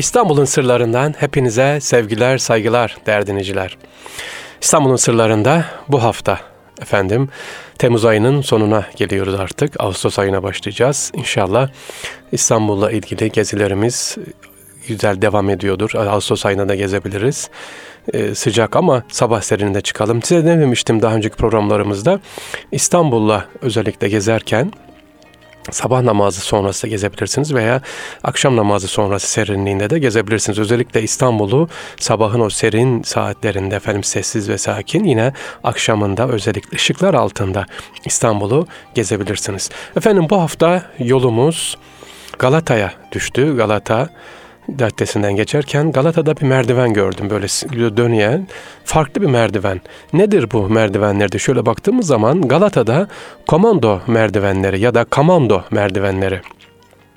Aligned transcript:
İstanbul'un 0.00 0.44
sırlarından 0.44 1.14
hepinize 1.18 1.78
sevgiler, 1.80 2.38
saygılar 2.38 2.96
değerli. 3.06 3.68
İstanbul'un 4.60 4.96
sırlarında 4.96 5.64
bu 5.88 6.02
hafta 6.02 6.40
efendim 6.82 7.28
Temmuz 7.78 8.04
ayının 8.04 8.40
sonuna 8.40 8.86
geliyoruz 8.96 9.34
artık. 9.34 9.80
Ağustos 9.80 10.18
ayına 10.18 10.42
başlayacağız. 10.42 11.12
İnşallah 11.14 11.68
İstanbul'la 12.32 12.90
ilgili 12.90 13.30
gezilerimiz 13.30 14.16
güzel 14.88 15.22
devam 15.22 15.50
ediyordur. 15.50 15.90
Ağustos 15.94 16.46
ayında 16.46 16.68
da 16.68 16.74
gezebiliriz. 16.74 17.50
Ee, 18.12 18.34
sıcak 18.34 18.76
ama 18.76 19.02
sabah 19.08 19.40
serininde 19.40 19.80
çıkalım. 19.80 20.22
Size 20.22 20.46
dememiştim 20.46 21.02
daha 21.02 21.14
önceki 21.14 21.36
programlarımızda. 21.36 22.20
İstanbul'la 22.72 23.44
özellikle 23.62 24.08
gezerken 24.08 24.72
sabah 25.72 26.02
namazı 26.02 26.40
sonrası 26.40 26.88
gezebilirsiniz 26.88 27.54
veya 27.54 27.80
akşam 28.24 28.56
namazı 28.56 28.88
sonrası 28.88 29.26
serinliğinde 29.26 29.90
de 29.90 29.98
gezebilirsiniz. 29.98 30.58
Özellikle 30.58 31.02
İstanbul'u 31.02 31.68
sabahın 32.00 32.40
o 32.40 32.50
serin 32.50 33.02
saatlerinde 33.02 33.76
efendim 33.76 34.04
sessiz 34.04 34.48
ve 34.48 34.58
sakin 34.58 35.04
yine 35.04 35.32
akşamında 35.64 36.28
özellikle 36.28 36.76
ışıklar 36.76 37.14
altında 37.14 37.66
İstanbul'u 38.04 38.66
gezebilirsiniz. 38.94 39.70
Efendim 39.96 40.26
bu 40.30 40.40
hafta 40.40 40.82
yolumuz 40.98 41.76
Galata'ya 42.38 42.92
düştü. 43.12 43.56
Galata 43.56 44.08
Caddesi'nden 44.78 45.36
geçerken 45.36 45.92
Galata'da 45.92 46.36
bir 46.36 46.46
merdiven 46.46 46.92
gördüm 46.92 47.30
böyle 47.30 47.46
döneyen 47.96 48.48
farklı 48.84 49.22
bir 49.22 49.26
merdiven. 49.26 49.80
Nedir 50.12 50.50
bu 50.52 50.68
merdivenlerde? 50.68 51.38
Şöyle 51.38 51.66
baktığımız 51.66 52.06
zaman 52.06 52.42
Galata'da 52.42 53.08
komando 53.46 54.00
merdivenleri 54.06 54.80
ya 54.80 54.94
da 54.94 55.04
kamando 55.04 55.62
merdivenleri 55.70 56.40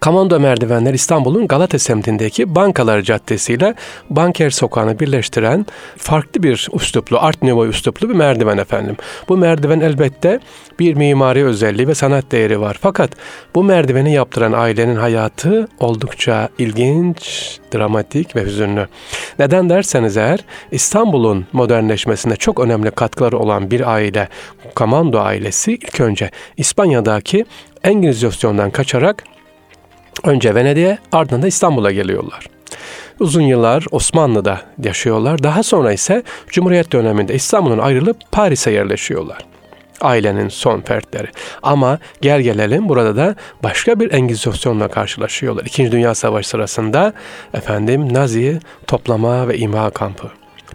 Kamando 0.03 0.39
merdivenler 0.39 0.93
İstanbul'un 0.93 1.47
Galata 1.47 1.79
semtindeki 1.79 2.55
Bankalar 2.55 3.01
Caddesi 3.01 3.53
ile 3.53 3.75
Banker 4.09 4.49
Sokağı'nı 4.49 4.99
birleştiren 4.99 5.65
farklı 5.97 6.43
bir 6.43 6.67
üsluplu, 6.73 7.19
Art 7.19 7.43
Nouveau 7.43 7.67
üsluplu 7.69 8.09
bir 8.09 8.13
merdiven 8.13 8.57
efendim. 8.57 8.97
Bu 9.29 9.37
merdiven 9.37 9.79
elbette 9.79 10.39
bir 10.79 10.93
mimari 10.93 11.45
özelliği 11.45 11.87
ve 11.87 11.95
sanat 11.95 12.31
değeri 12.31 12.61
var. 12.61 12.77
Fakat 12.81 13.11
bu 13.55 13.63
merdiveni 13.63 14.13
yaptıran 14.13 14.51
ailenin 14.51 14.95
hayatı 14.95 15.67
oldukça 15.79 16.49
ilginç, 16.57 17.59
dramatik 17.73 18.35
ve 18.35 18.45
hüzünlü. 18.45 18.87
Neden 19.39 19.69
derseniz 19.69 20.17
eğer 20.17 20.39
İstanbul'un 20.71 21.45
modernleşmesine 21.53 22.35
çok 22.35 22.59
önemli 22.59 22.91
katkıları 22.91 23.37
olan 23.37 23.71
bir 23.71 23.93
aile, 23.93 24.27
Kamando 24.75 25.19
ailesi 25.19 25.73
ilk 25.73 25.99
önce 25.99 26.29
İspanya'daki 26.57 27.45
Engilizasyondan 27.83 28.71
kaçarak 28.71 29.23
Önce 30.23 30.55
Venedik'e 30.55 30.97
ardından 31.11 31.41
da 31.41 31.47
İstanbul'a 31.47 31.91
geliyorlar. 31.91 32.47
Uzun 33.19 33.41
yıllar 33.41 33.85
Osmanlı'da 33.91 34.61
yaşıyorlar. 34.83 35.43
Daha 35.43 35.63
sonra 35.63 35.93
ise 35.93 36.23
Cumhuriyet 36.47 36.91
döneminde 36.91 37.33
İstanbul'un 37.35 37.77
ayrılıp 37.77 38.17
Paris'e 38.31 38.71
yerleşiyorlar. 38.71 39.37
Ailenin 40.01 40.49
son 40.49 40.81
fertleri. 40.81 41.27
Ama 41.63 41.99
gel 42.21 42.41
gelelim 42.41 42.89
burada 42.89 43.15
da 43.15 43.35
başka 43.63 43.99
bir 43.99 44.11
engizisyonla 44.11 44.87
karşılaşıyorlar. 44.87 45.65
İkinci 45.65 45.91
Dünya 45.91 46.15
Savaşı 46.15 46.49
sırasında 46.49 47.13
efendim 47.53 48.13
Nazi 48.13 48.59
toplama 48.87 49.47
ve 49.47 49.57
imha 49.57 49.89
kampı 49.89 50.31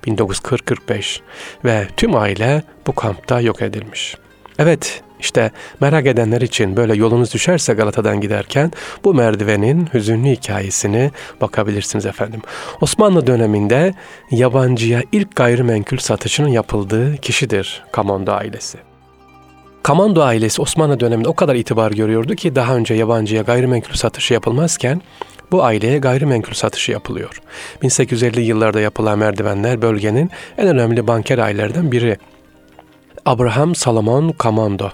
1940-45 0.06 1.20
ve 1.64 1.88
tüm 1.96 2.16
aile 2.16 2.62
bu 2.86 2.94
kampta 2.94 3.40
yok 3.40 3.62
edilmiş. 3.62 4.16
Evet 4.58 5.02
işte 5.20 5.50
merak 5.80 6.06
edenler 6.06 6.40
için 6.40 6.76
böyle 6.76 6.94
yolunuz 6.94 7.34
düşerse 7.34 7.74
Galata'dan 7.74 8.20
giderken 8.20 8.72
bu 9.04 9.14
merdivenin 9.14 9.88
hüzünlü 9.94 10.28
hikayesini 10.28 11.10
bakabilirsiniz 11.40 12.06
efendim. 12.06 12.40
Osmanlı 12.80 13.26
döneminde 13.26 13.94
yabancıya 14.30 15.02
ilk 15.12 15.36
gayrimenkul 15.36 15.98
satışının 15.98 16.48
yapıldığı 16.48 17.16
kişidir 17.16 17.82
Kamando 17.92 18.32
ailesi. 18.32 18.78
Kamando 19.82 20.22
ailesi 20.22 20.62
Osmanlı 20.62 21.00
döneminde 21.00 21.28
o 21.28 21.34
kadar 21.34 21.54
itibar 21.54 21.90
görüyordu 21.90 22.34
ki 22.34 22.54
daha 22.54 22.76
önce 22.76 22.94
yabancıya 22.94 23.42
gayrimenkul 23.42 23.94
satışı 23.94 24.34
yapılmazken 24.34 25.02
bu 25.52 25.64
aileye 25.64 25.98
gayrimenkul 25.98 26.52
satışı 26.52 26.92
yapılıyor. 26.92 27.40
1850 27.82 28.40
yıllarda 28.40 28.80
yapılan 28.80 29.18
merdivenler 29.18 29.82
bölgenin 29.82 30.30
en 30.58 30.68
önemli 30.68 31.06
banker 31.06 31.38
ailelerden 31.38 31.92
biri. 31.92 32.16
Abraham 33.24 33.74
Salomon 33.74 34.32
Kamando 34.32 34.90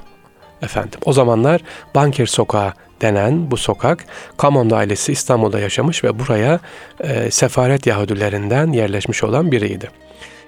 efendim. 0.63 1.01
O 1.05 1.13
zamanlar 1.13 1.61
Banker 1.95 2.27
Sokağı 2.27 2.73
denen 3.01 3.51
bu 3.51 3.57
sokak 3.57 4.05
Kamondo 4.37 4.77
ailesi 4.77 5.13
İstanbul'da 5.13 5.61
yaşamış 5.61 6.05
ve 6.05 6.19
buraya 6.19 6.61
e, 7.01 7.31
sefaret 7.31 7.87
Yahudilerinden 7.87 8.73
yerleşmiş 8.73 9.25
olan 9.25 9.53
biriydi. 9.53 9.91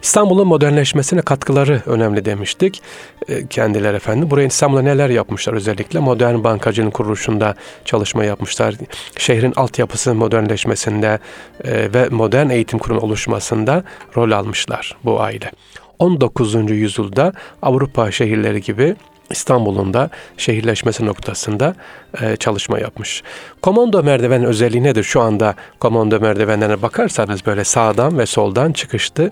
İstanbul'un 0.03 0.49
modernleşmesine 0.49 1.22
katkıları 1.22 1.83
önemli 1.87 2.25
demiştik. 2.25 2.83
E, 3.28 3.47
kendiler 3.47 3.95
efendim. 3.95 4.31
Buraya 4.31 4.47
İstanbul'da 4.47 4.83
neler 4.83 5.11
yapmışlar 5.11 5.55
özellikle? 5.55 5.99
Modern 5.99 6.45
bankacının 6.45 6.91
kuruluşunda 6.91 7.55
çalışma 7.84 8.25
yapmışlar. 8.25 8.75
Şehrin 9.19 9.53
altyapısının 9.56 10.16
modernleşmesinde 10.16 11.19
e, 11.65 11.95
ve 11.95 12.09
modern 12.09 12.49
eğitim 12.50 12.78
kurumu 12.78 13.00
oluşmasında 13.00 13.84
rol 14.16 14.31
almışlar 14.31 14.97
bu 15.05 15.21
aile. 15.21 15.50
19. 15.99 16.71
yüzyılda 16.71 17.33
Avrupa 17.62 18.11
şehirleri 18.11 18.62
gibi 18.62 18.97
İstanbul'un 19.31 19.94
da 19.94 20.10
şehirleşmesi 20.37 21.06
noktasında 21.06 21.75
e, 22.22 22.37
çalışma 22.37 22.78
yapmış. 22.78 23.22
Komando 23.62 24.03
merdiven 24.03 24.44
özelliği 24.44 24.82
nedir? 24.82 25.04
Şu 25.04 25.20
anda 25.20 25.54
komando 25.81 26.20
merdivenlerine 26.20 26.82
bakarsanız 26.82 27.47
böyle 27.47 27.65
sağdan 27.65 28.19
ve 28.19 28.26
soldan 28.26 28.72
çıkıştı 28.72 29.31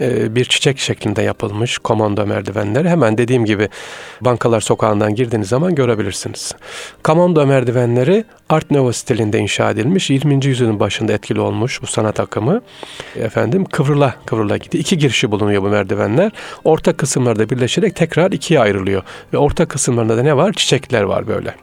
e, 0.00 0.34
bir 0.34 0.44
çiçek 0.44 0.78
şeklinde 0.78 1.22
yapılmış 1.22 1.78
komando 1.78 2.26
merdivenleri. 2.26 2.88
Hemen 2.88 3.18
dediğim 3.18 3.44
gibi 3.44 3.68
bankalar 4.20 4.60
sokağından 4.60 5.14
girdiğiniz 5.14 5.48
zaman 5.48 5.74
görebilirsiniz. 5.74 6.54
Komando 7.04 7.46
merdivenleri 7.46 8.24
Art 8.48 8.70
Nouveau 8.70 8.92
stilinde 8.92 9.38
inşa 9.38 9.70
edilmiş. 9.70 10.10
20. 10.10 10.46
yüzyılın 10.46 10.80
başında 10.80 11.12
etkili 11.12 11.40
olmuş 11.40 11.82
bu 11.82 11.86
sanat 11.86 12.20
akımı. 12.20 12.62
Efendim 13.16 13.64
kıvrıla 13.64 14.14
kıvrıla 14.26 14.56
gidiyor. 14.56 14.84
İki 14.84 14.98
girişi 14.98 15.30
bulunuyor 15.30 15.62
bu 15.62 15.68
merdivenler. 15.68 16.32
Orta 16.64 16.92
kısımlarda 16.92 17.50
birleşerek 17.50 17.96
tekrar 17.96 18.32
ikiye 18.32 18.60
ayrılıyor. 18.60 19.02
Ve 19.32 19.38
orta 19.38 19.66
kısımlarında 19.66 20.16
da 20.16 20.22
ne 20.22 20.36
var? 20.36 20.52
Çiçekler 20.52 21.02
var 21.02 21.26
böyle. 21.26 21.54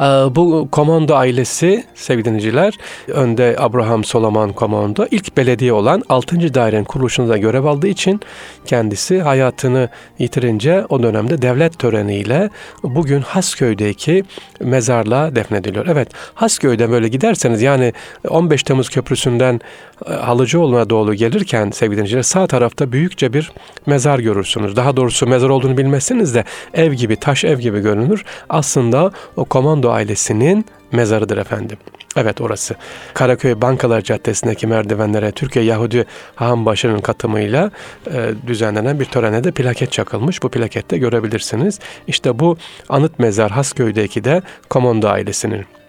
Ee, 0.00 0.04
bu 0.04 0.68
komando 0.72 1.14
ailesi 1.14 1.84
sevgili 1.94 2.24
dinleyiciler 2.24 2.74
önde 3.08 3.56
Abraham 3.58 4.04
Solomon 4.04 4.48
komando 4.48 5.06
ilk 5.10 5.36
belediye 5.36 5.72
olan 5.72 6.02
6. 6.08 6.54
dairenin 6.54 6.84
kuruluşunda 6.84 7.36
görev 7.36 7.64
aldığı 7.64 7.88
için 7.88 8.20
kendisi 8.66 9.20
hayatını 9.20 9.88
yitirince 10.18 10.84
o 10.88 11.02
dönemde 11.02 11.42
devlet 11.42 11.78
töreniyle 11.78 12.50
bugün 12.82 13.20
Hasköy'deki 13.20 14.24
mezarlığa 14.60 15.36
defnediliyor. 15.36 15.86
Evet 15.86 16.08
Hasköy'de 16.34 16.90
böyle 16.90 17.08
giderseniz 17.08 17.62
yani 17.62 17.92
15 18.28 18.62
Temmuz 18.62 18.88
Köprüsü'nden 18.88 19.60
Halıcıoğlu'na 20.06 20.90
doğru 20.90 21.14
gelirken 21.14 21.70
sevgili 21.70 21.96
dinleyiciler 21.96 22.22
sağ 22.22 22.46
tarafta 22.46 22.92
büyükçe 22.92 23.32
bir 23.32 23.52
mezar 23.86 24.18
görürsünüz. 24.18 24.76
Daha 24.76 24.96
doğrusu 24.96 25.26
mezar 25.26 25.48
olduğunu 25.48 25.76
bilmezsiniz 25.76 26.34
de 26.34 26.44
ev 26.74 26.92
gibi 26.92 27.16
taş 27.16 27.44
ev 27.44 27.58
gibi 27.58 27.80
görünür. 27.80 28.24
Aslında 28.48 29.12
o 29.36 29.44
komando 29.44 29.90
ailesinin 29.90 30.64
mezarıdır 30.92 31.38
efendim. 31.38 31.78
Evet 32.16 32.40
orası. 32.40 32.74
Karaköy 33.14 33.60
Bankalar 33.60 34.00
Caddesi'ndeki 34.00 34.66
merdivenlere 34.66 35.32
Türkiye 35.32 35.64
Yahudi 35.64 36.04
Hahambaşı'nın 36.34 37.00
katımıyla 37.00 37.70
e, 38.12 38.30
düzenlenen 38.46 39.00
bir 39.00 39.04
törene 39.04 39.44
de 39.44 39.50
plaket 39.50 39.92
çakılmış. 39.92 40.42
Bu 40.42 40.48
plakette 40.48 40.98
görebilirsiniz. 40.98 41.78
İşte 42.06 42.38
bu 42.38 42.56
anıt 42.88 43.18
mezar 43.18 43.50
Hasköy'deki 43.50 44.24
de 44.24 44.42
Komando 44.68 45.08
ailesinin. 45.08 45.79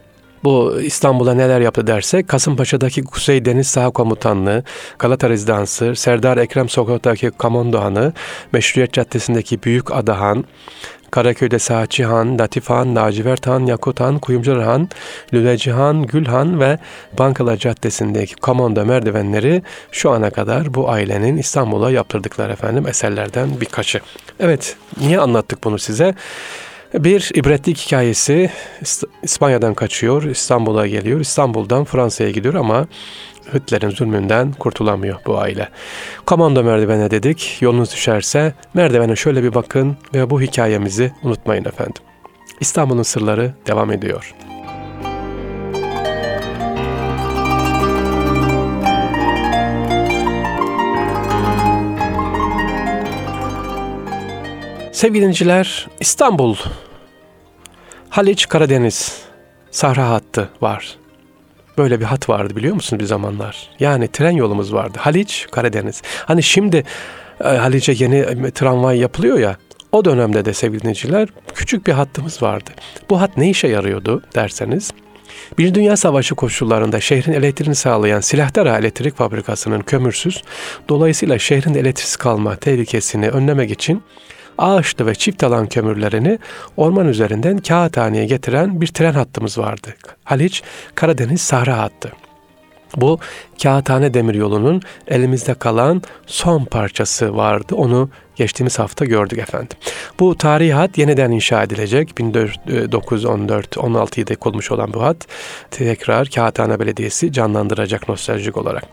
Bu 0.44 0.82
İstanbul'a 0.82 1.34
neler 1.34 1.62
yaptı 1.62 1.88
dersek 1.88 2.28
Kasımpaşa'daki 2.28 3.04
Kuzey 3.04 3.46
Deniz 3.46 3.68
Saha 3.68 3.90
Komutanlığı, 3.90 4.64
Galata 5.00 5.30
Rezidansı, 5.30 5.96
Serdar 5.96 6.38
Ekrem 6.38 6.70
Sokak'taki 6.70 7.30
Komando 7.30 7.82
Hanı, 7.82 8.14
Meşruiyet 8.52 8.94
Caddesi'ndeki 8.94 9.64
Büyük 9.64 9.92
Adahan, 9.92 10.46
Karaköy'de 11.12 11.60
Saatçi 11.60 12.06
Han, 12.06 12.40
Latif 12.40 12.70
Han, 12.70 12.96
Lacivert 12.96 13.48
Han, 13.48 13.66
Yakut 13.66 14.00
Han, 14.00 14.20
Kuyumcular 14.20 14.64
Han, 14.64 14.90
Lüleci 15.34 15.72
Han, 15.72 16.08
Gül 16.08 16.26
Han 16.26 16.60
ve 16.60 16.78
Bankalar 17.18 17.58
Caddesi'ndeki 17.58 18.36
komando 18.36 18.86
merdivenleri 18.86 19.62
şu 19.92 20.12
ana 20.12 20.30
kadar 20.30 20.74
bu 20.74 20.90
ailenin 20.90 21.38
İstanbul'a 21.38 21.92
yaptırdıkları 21.92 22.52
efendim 22.52 22.88
eserlerden 22.88 23.62
birkaçı. 23.62 24.00
Evet, 24.40 24.76
niye 25.00 25.20
anlattık 25.20 25.64
bunu 25.64 25.80
size? 25.80 26.16
Bir 26.94 27.32
ibretlik 27.36 27.78
hikayesi 27.78 28.52
İspanya'dan 29.24 29.74
kaçıyor, 29.74 30.24
İstanbul'a 30.24 30.88
geliyor, 30.88 31.20
İstanbul'dan 31.20 31.84
Fransa'ya 31.84 32.32
gidiyor 32.32 32.54
ama 32.54 32.88
Hitler'in 33.54 33.90
zulmünden 33.90 34.52
kurtulamıyor 34.52 35.20
bu 35.26 35.38
aile. 35.38 35.70
Komando 36.26 36.64
merdivene 36.64 37.12
dedik. 37.12 37.58
Yolunuz 37.62 37.94
düşerse 37.94 38.54
merdivene 38.74 39.16
şöyle 39.16 39.44
bir 39.44 39.54
bakın 39.54 39.98
ve 40.14 40.30
bu 40.30 40.42
hikayemizi 40.42 41.12
unutmayın 41.24 41.66
efendim. 41.66 42.04
İstanbul'un 42.60 43.04
sırları 43.04 43.54
devam 43.68 43.92
ediyor. 43.92 44.36
Sevgili 55.02 55.26
dinciler, 55.26 55.88
İstanbul, 56.00 56.56
Haliç, 58.10 58.48
Karadeniz, 58.48 59.22
Sahra 59.72 60.10
hattı 60.10 60.50
var. 60.62 60.98
Böyle 61.78 62.00
bir 62.00 62.06
hat 62.06 62.30
vardı 62.30 62.56
biliyor 62.56 62.76
musunuz 62.76 63.00
bir 63.00 63.06
zamanlar? 63.06 63.70
Yani 63.80 64.08
tren 64.08 64.32
yolumuz 64.32 64.74
vardı. 64.74 64.98
Haliç, 65.02 65.48
Karadeniz. 65.52 66.02
Hani 66.26 66.44
şimdi 66.44 66.84
e, 67.44 67.48
Haliç'e 67.48 67.92
yeni 67.92 68.52
tramvay 68.52 69.00
yapılıyor 69.00 69.40
ya. 69.40 69.58
O 69.92 70.06
dönemde 70.06 70.46
de 70.46 70.54
sevgili 70.54 70.82
dinleyiciler 70.82 71.30
küçük 71.56 71.88
bir 71.88 71.94
hattımız 71.94 72.44
vardı. 72.44 72.72
Bu 73.10 73.22
hat 73.22 73.38
ne 73.38 73.50
işe 73.50 73.68
yarıyordu 73.68 74.24
derseniz 74.36 74.92
bir 75.58 75.74
Dünya 75.74 75.98
Savaşı 75.98 76.36
koşullarında 76.36 77.00
şehrin 77.00 77.34
elektriğini 77.34 77.76
sağlayan 77.76 78.20
Silahdara 78.20 78.78
Elektrik 78.78 79.16
Fabrikası'nın 79.16 79.82
kömürsüz, 79.82 80.44
dolayısıyla 80.90 81.40
şehrin 81.40 81.74
elektriksiz 81.74 82.16
kalma 82.16 82.56
tehlikesini 82.56 83.30
önlemek 83.30 83.72
için 83.72 84.04
ağaçlı 84.58 85.06
ve 85.06 85.16
çift 85.16 85.44
alan 85.44 85.68
kömürlerini 85.68 86.40
orman 86.78 87.08
üzerinden 87.08 87.58
kağıthaneye 87.58 88.26
getiren 88.26 88.82
bir 88.82 88.88
tren 88.88 89.14
hattımız 89.14 89.58
vardı. 89.58 89.96
Haliç 90.24 90.64
Karadeniz 90.96 91.42
Sahra 91.42 91.78
hattı. 91.78 92.12
Bu 92.96 93.20
Kağıthane 93.64 94.14
Demiryolu'nun 94.14 94.82
elimizde 95.08 95.54
kalan 95.54 96.02
son 96.26 96.66
parçası 96.66 97.36
vardı. 97.36 97.76
Onu 97.76 98.10
geçtiğimiz 98.36 98.80
hafta 98.80 99.06
gördük 99.06 99.40
efendim. 99.40 99.78
Bu 100.20 100.38
tarihi 100.38 100.74
hat 100.74 100.98
yeniden 100.98 101.32
inşa 101.32 101.64
edilecek. 101.64 102.10
1914-16 102.10 104.20
yılında 104.20 104.36
kurulmuş 104.36 104.72
olan 104.72 104.94
bu 104.94 105.04
hat 105.04 105.28
tekrar 105.72 106.28
Kağıthane 106.28 106.80
Belediyesi 106.80 107.34
canlandıracak 107.34 108.10
nostaljik 108.10 108.58
olarak. 108.58 108.84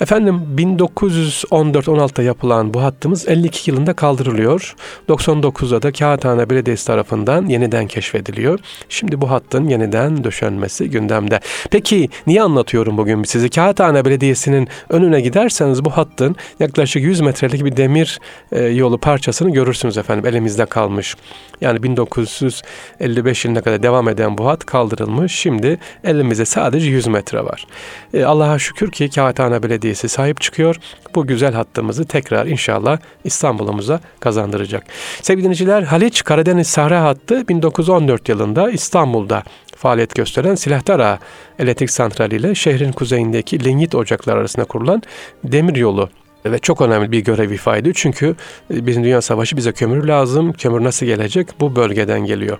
Efendim 0.00 0.42
1914-16'da 0.56 2.22
yapılan 2.22 2.74
bu 2.74 2.82
hattımız 2.82 3.28
52 3.28 3.70
yılında 3.70 3.92
kaldırılıyor. 3.92 4.74
99'da 5.08 5.82
da 5.82 5.92
Kağıthane 5.92 6.50
Belediyesi 6.50 6.86
tarafından 6.86 7.46
yeniden 7.46 7.86
keşfediliyor. 7.86 8.58
Şimdi 8.88 9.20
bu 9.20 9.30
hattın 9.30 9.68
yeniden 9.68 10.24
döşenmesi 10.24 10.90
gündemde. 10.90 11.40
Peki 11.70 12.08
niye 12.26 12.42
anlatıyorum 12.42 12.96
bugün 12.96 13.24
sizi? 13.24 13.50
Kağıthane 13.50 14.04
Belediyesi'nin 14.04 14.68
önüne 14.88 15.20
giderseniz 15.20 15.84
bu 15.84 15.90
hattın 15.90 16.36
yaklaşık 16.60 17.02
100 17.02 17.20
metrelik 17.20 17.64
bir 17.64 17.76
demir 17.76 18.18
e, 18.52 18.62
yolu 18.62 18.98
parçasını 18.98 19.52
görürsünüz 19.52 19.98
efendim 19.98 20.26
elimizde 20.26 20.66
kalmış. 20.66 21.14
Yani 21.60 21.82
1955 21.82 23.44
yılına 23.44 23.60
kadar 23.60 23.82
devam 23.82 24.08
eden 24.08 24.38
bu 24.38 24.46
hat 24.46 24.64
kaldırılmış. 24.64 25.32
Şimdi 25.32 25.78
elimizde 26.04 26.44
sadece 26.44 26.90
100 26.90 27.06
metre 27.06 27.44
var. 27.44 27.66
E, 28.14 28.24
Allah'a 28.24 28.58
şükür 28.58 28.90
ki 28.90 29.10
Kağıthane 29.10 29.62
Belediyesi 29.62 29.85
sahip 29.94 30.40
çıkıyor. 30.40 30.76
Bu 31.14 31.26
güzel 31.26 31.54
hattımızı 31.54 32.04
tekrar 32.04 32.46
inşallah 32.46 32.98
İstanbul'umuza 33.24 34.00
kazandıracak. 34.20 34.84
Sevgili 35.22 35.44
dinleyiciler 35.44 35.82
Haliç 35.82 36.24
Karadeniz 36.24 36.66
Sahra 36.66 37.02
hattı 37.02 37.48
1914 37.48 38.28
yılında 38.28 38.70
İstanbul'da 38.70 39.42
faaliyet 39.76 40.14
gösteren 40.14 40.54
Silahdar 40.54 41.18
elektrik 41.58 41.90
santrali 41.90 42.36
ile 42.36 42.54
şehrin 42.54 42.92
kuzeyindeki 42.92 43.64
lignit 43.64 43.94
ocaklar 43.94 44.36
arasında 44.36 44.64
kurulan 44.64 45.02
demir 45.44 45.76
yolu 45.76 46.10
ve 46.52 46.58
çok 46.58 46.80
önemli 46.80 47.12
bir 47.12 47.24
görev 47.24 47.50
ifade 47.50 47.78
ediyor. 47.78 47.94
Çünkü 47.98 48.36
e, 48.74 48.86
Birinci 48.86 49.04
Dünya 49.04 49.22
Savaşı 49.22 49.56
bize 49.56 49.72
kömür 49.72 50.04
lazım. 50.04 50.52
Kömür 50.52 50.84
nasıl 50.84 51.06
gelecek? 51.06 51.48
Bu 51.60 51.76
bölgeden 51.76 52.20
geliyor. 52.20 52.58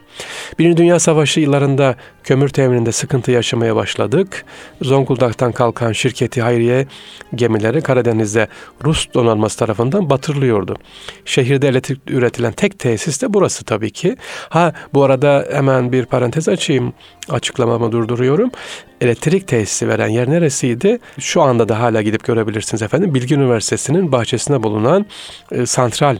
Birinci 0.59 0.77
Dünya 0.77 0.99
Savaşı 0.99 1.41
yıllarında 1.41 1.97
kömür 2.25 2.49
temininde 2.49 2.93
sıkıntı 2.93 3.31
yaşamaya 3.31 3.77
başladık. 3.77 4.45
Zonguldak'tan 4.83 5.53
kalkan 5.53 5.93
şirketi 5.93 6.43
Hayriye 6.43 6.87
gemileri 7.35 7.81
Karadeniz'de 7.81 8.49
Rus 8.85 9.07
donanması 9.15 9.59
tarafından 9.59 10.11
batırılıyordu. 10.11 10.77
Şehirde 11.25 11.69
elektrik 11.69 12.01
üretilen 12.07 12.53
tek 12.53 12.79
tesis 12.79 13.23
de 13.23 13.35
burası 13.35 13.65
tabii 13.65 13.91
ki. 13.91 14.17
Ha 14.49 14.73
bu 14.95 15.05
arada 15.05 15.49
hemen 15.53 15.93
bir 15.93 16.05
parantez 16.05 16.49
açayım. 16.49 16.93
Açıklamamı 17.29 17.93
durduruyorum 17.93 18.51
elektrik 19.01 19.49
tesisi 19.49 19.89
veren 19.89 20.09
yer 20.09 20.31
neresiydi? 20.31 20.99
Şu 21.19 21.43
anda 21.43 21.69
da 21.69 21.81
hala 21.81 22.03
gidip 22.03 22.25
görebilirsiniz 22.25 22.83
efendim. 22.83 23.15
Bilgi 23.15 23.39
Üniversitesi'nin 23.77 24.13
bahçesinde 24.13 24.63
bulunan 24.63 25.07
e, 25.53 25.67
santral 25.67 26.19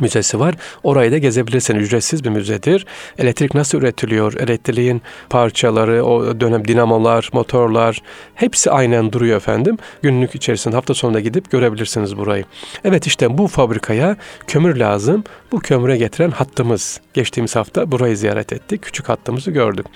Müzesi 0.00 0.40
var. 0.40 0.54
Orayı 0.82 1.12
da 1.12 1.18
gezebilirsiniz. 1.18 1.82
Ücretsiz 1.82 2.24
bir 2.24 2.30
müzedir. 2.30 2.86
Elektrik 3.18 3.54
nasıl 3.54 3.78
üretiliyor? 3.78 4.32
Elektriğin 4.32 5.02
parçaları, 5.30 6.04
o 6.04 6.40
dönem 6.40 6.68
dinamolar, 6.68 7.30
motorlar 7.32 8.02
hepsi 8.34 8.70
aynen 8.70 9.12
duruyor 9.12 9.36
efendim. 9.36 9.78
Günlük 10.02 10.34
içerisinde 10.34 10.74
hafta 10.74 10.94
sonunda 10.94 11.20
gidip 11.20 11.50
görebilirsiniz 11.50 12.16
burayı. 12.16 12.44
Evet 12.84 13.06
işte 13.06 13.38
bu 13.38 13.46
fabrikaya 13.46 14.16
kömür 14.46 14.76
lazım. 14.76 15.24
Bu 15.52 15.60
kömüre 15.60 15.96
getiren 15.96 16.30
hattımız. 16.30 17.00
Geçtiğimiz 17.14 17.56
hafta 17.56 17.92
burayı 17.92 18.16
ziyaret 18.16 18.52
ettik. 18.52 18.82
Küçük 18.82 19.08
hattımızı 19.08 19.50
gördük. 19.50 19.86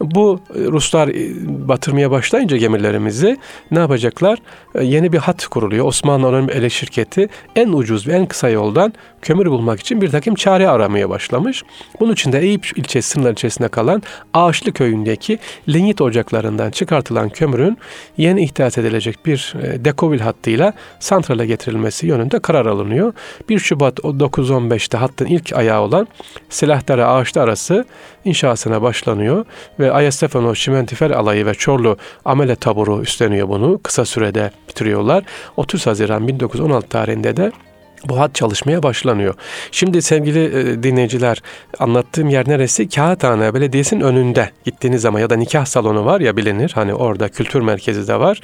Bu 0.00 0.40
e, 0.54 0.58
Ruslar 0.58 1.08
e, 1.08 1.30
batırmaya 1.68 2.10
başlayınca 2.10 2.56
gemilerimizi 2.56 3.36
ne 3.70 3.78
yapacaklar? 3.78 4.38
E, 4.74 4.84
yeni 4.84 5.12
bir 5.12 5.18
hat 5.18 5.46
kuruluyor. 5.46 5.86
Osmanlı 5.86 6.26
Anonim 6.26 6.50
Ele 6.50 6.70
Şirketi 6.70 7.28
en 7.56 7.72
ucuz 7.72 8.08
ve 8.08 8.12
en 8.12 8.26
kısa 8.26 8.48
yoldan 8.48 8.92
kömür 9.22 9.46
bulmak 9.46 9.80
için 9.80 10.00
bir 10.00 10.10
takım 10.10 10.34
çare 10.34 10.68
aramaya 10.68 11.10
başlamış. 11.10 11.62
Bunun 12.00 12.12
için 12.12 12.32
de 12.32 12.40
Eyüp 12.40 12.78
ilçesi 12.78 13.08
sınırları 13.08 13.32
içerisinde 13.32 13.68
kalan 13.68 14.02
Ağaçlı 14.34 14.72
köyündeki 14.72 15.38
lignit 15.68 16.00
ocaklarından 16.00 16.70
çıkartılan 16.70 17.28
kömürün 17.28 17.78
yeni 18.16 18.44
ihdas 18.44 18.78
edilecek 18.78 19.26
bir 19.26 19.54
e, 19.62 19.84
dekovil 19.84 20.20
hattıyla 20.20 20.72
santrale 21.00 21.46
getirilmesi 21.46 22.06
yönünde 22.06 22.38
karar 22.38 22.66
alınıyor. 22.66 23.12
1 23.48 23.58
Şubat 23.58 23.98
915'te 23.98 24.98
hattın 24.98 25.26
ilk 25.26 25.52
ayağı 25.52 25.80
olan 25.80 26.08
Silahdere 26.48 27.04
Ağaçlı 27.04 27.40
arası 27.40 27.84
inşasına 28.24 28.82
başlanıyor 28.82 29.44
ve 29.80 29.92
Ayastefano 29.92 30.54
Şimentifer 30.54 31.10
alayı 31.10 31.46
ve 31.46 31.54
Çorlu 31.54 31.96
amele 32.24 32.56
taburu 32.56 33.02
üstleniyor 33.02 33.48
bunu. 33.48 33.80
Kısa 33.82 34.04
sürede 34.04 34.50
bitiriyorlar. 34.68 35.24
30 35.56 35.86
Haziran 35.86 36.28
1916 36.28 36.88
tarihinde 36.88 37.36
de 37.36 37.52
bu 38.08 38.20
hat 38.20 38.34
çalışmaya 38.34 38.82
başlanıyor. 38.82 39.34
Şimdi 39.72 40.02
sevgili 40.02 40.44
e, 40.44 40.82
dinleyiciler 40.82 41.42
anlattığım 41.78 42.28
yer 42.28 42.48
neresi? 42.48 42.88
Kağıthane 42.88 43.54
Belediyesi'nin 43.54 44.00
önünde 44.00 44.50
gittiğiniz 44.64 45.02
zaman 45.02 45.20
ya 45.20 45.30
da 45.30 45.36
nikah 45.36 45.64
salonu 45.64 46.04
var 46.04 46.20
ya 46.20 46.36
bilinir. 46.36 46.72
Hani 46.74 46.94
orada 46.94 47.28
kültür 47.28 47.60
merkezi 47.60 48.08
de 48.08 48.20
var. 48.20 48.40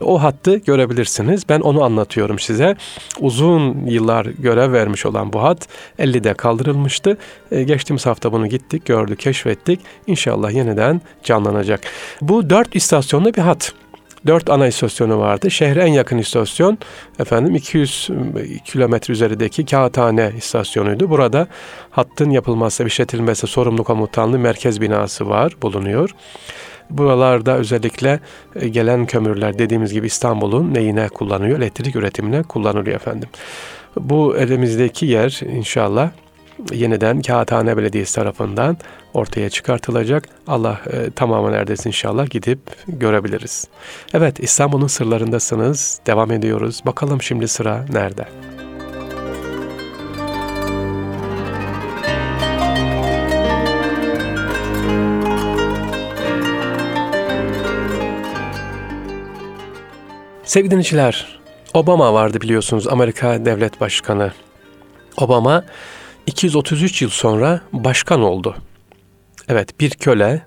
O 0.00 0.22
hattı 0.22 0.56
görebilirsiniz. 0.56 1.48
Ben 1.48 1.60
onu 1.60 1.84
anlatıyorum 1.84 2.38
size. 2.38 2.76
Uzun 3.20 3.86
yıllar 3.86 4.26
görev 4.26 4.72
vermiş 4.72 5.06
olan 5.06 5.32
bu 5.32 5.42
hat 5.42 5.68
50'de 5.98 6.34
kaldırılmıştı. 6.34 7.16
E, 7.52 7.62
geçtiğimiz 7.62 8.06
hafta 8.06 8.32
bunu 8.32 8.46
gittik, 8.46 8.86
gördük, 8.86 9.18
keşfettik. 9.18 9.80
İnşallah 10.06 10.50
yeniden 10.50 11.00
canlanacak. 11.24 11.80
Bu 12.20 12.50
dört 12.50 12.76
istasyonlu 12.76 13.34
bir 13.34 13.42
hat. 13.42 13.72
Dört 14.26 14.50
ana 14.50 14.66
istasyonu 14.66 15.18
vardı. 15.18 15.50
Şehre 15.50 15.82
en 15.82 15.92
yakın 15.92 16.18
istasyon 16.18 16.78
efendim 17.18 17.54
200 17.54 18.08
kilometre 18.64 19.12
üzerindeki 19.12 19.66
Kağıthane 19.66 20.32
istasyonuydu. 20.36 21.10
Burada 21.10 21.46
hattın 21.90 22.30
yapılması 22.30 22.84
işletilmesi 22.84 23.46
sorumlu 23.46 23.84
komutanlığı 23.84 24.38
merkez 24.38 24.80
binası 24.80 25.28
var, 25.28 25.52
bulunuyor. 25.62 26.10
Buralarda 26.90 27.56
özellikle 27.56 28.20
e, 28.56 28.68
gelen 28.68 29.06
kömürler 29.06 29.58
dediğimiz 29.58 29.92
gibi 29.92 30.06
İstanbul'un 30.06 30.74
neyine 30.74 31.08
kullanıyor? 31.08 31.58
Elektrik 31.58 31.96
üretimine 31.96 32.42
kullanılıyor 32.42 32.96
efendim. 32.96 33.28
Bu 33.96 34.36
elimizdeki 34.36 35.06
yer 35.06 35.40
inşallah 35.56 36.10
yeniden 36.72 37.22
Kağıthane 37.22 37.76
Belediyesi 37.76 38.14
tarafından 38.14 38.76
ortaya 39.14 39.50
çıkartılacak. 39.50 40.24
Allah 40.46 40.80
e, 40.92 41.10
tamamen 41.10 41.52
neredeyse 41.52 41.88
inşallah 41.88 42.30
gidip 42.30 42.58
görebiliriz. 42.88 43.68
Evet 44.14 44.40
İstanbul'un 44.40 44.86
sırlarındasınız. 44.86 46.00
Devam 46.06 46.30
ediyoruz. 46.30 46.80
Bakalım 46.86 47.22
şimdi 47.22 47.48
sıra 47.48 47.84
nerede? 47.92 48.26
Sevgili 60.44 60.70
dinleyiciler, 60.70 61.38
Obama 61.74 62.14
vardı 62.14 62.40
biliyorsunuz 62.40 62.88
Amerika 62.88 63.44
Devlet 63.44 63.80
Başkanı. 63.80 64.32
Obama 65.16 65.64
233 66.26 67.02
yıl 67.02 67.10
sonra 67.10 67.60
başkan 67.72 68.22
oldu. 68.22 68.56
Evet 69.48 69.80
bir 69.80 69.90
köle, 69.90 70.42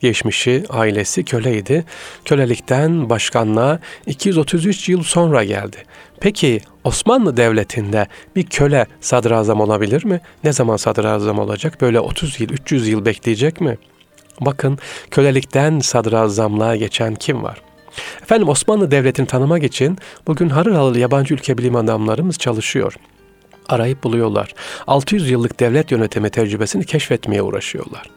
geçmişi, 0.00 0.64
ailesi 0.70 1.24
köleydi. 1.24 1.84
Kölelikten 2.24 3.10
başkanlığa 3.10 3.78
233 4.06 4.88
yıl 4.88 5.02
sonra 5.02 5.44
geldi. 5.44 5.76
Peki 6.20 6.60
Osmanlı 6.84 7.36
Devleti'nde 7.36 8.06
bir 8.36 8.42
köle 8.42 8.86
sadrazam 9.00 9.60
olabilir 9.60 10.04
mi? 10.04 10.20
Ne 10.44 10.52
zaman 10.52 10.76
sadrazam 10.76 11.38
olacak? 11.38 11.80
Böyle 11.80 12.00
30 12.00 12.40
yıl, 12.40 12.48
300 12.48 12.88
yıl 12.88 13.04
bekleyecek 13.04 13.60
mi? 13.60 13.78
Bakın 14.40 14.78
kölelikten 15.10 15.80
sadrazamlığa 15.80 16.76
geçen 16.76 17.14
kim 17.14 17.42
var? 17.42 17.62
Efendim 18.22 18.48
Osmanlı 18.48 18.90
Devleti'ni 18.90 19.26
tanımak 19.26 19.62
için 19.62 19.98
bugün 20.26 20.48
harıl 20.48 20.74
harıl 20.74 20.96
yabancı 20.96 21.34
ülke 21.34 21.58
bilim 21.58 21.76
adamlarımız 21.76 22.38
çalışıyor. 22.38 22.96
Arayıp 23.68 24.04
buluyorlar. 24.04 24.54
600 24.86 25.30
yıllık 25.30 25.60
devlet 25.60 25.90
yönetimi 25.90 26.30
tecrübesini 26.30 26.84
keşfetmeye 26.84 27.42
uğraşıyorlar. 27.42 28.10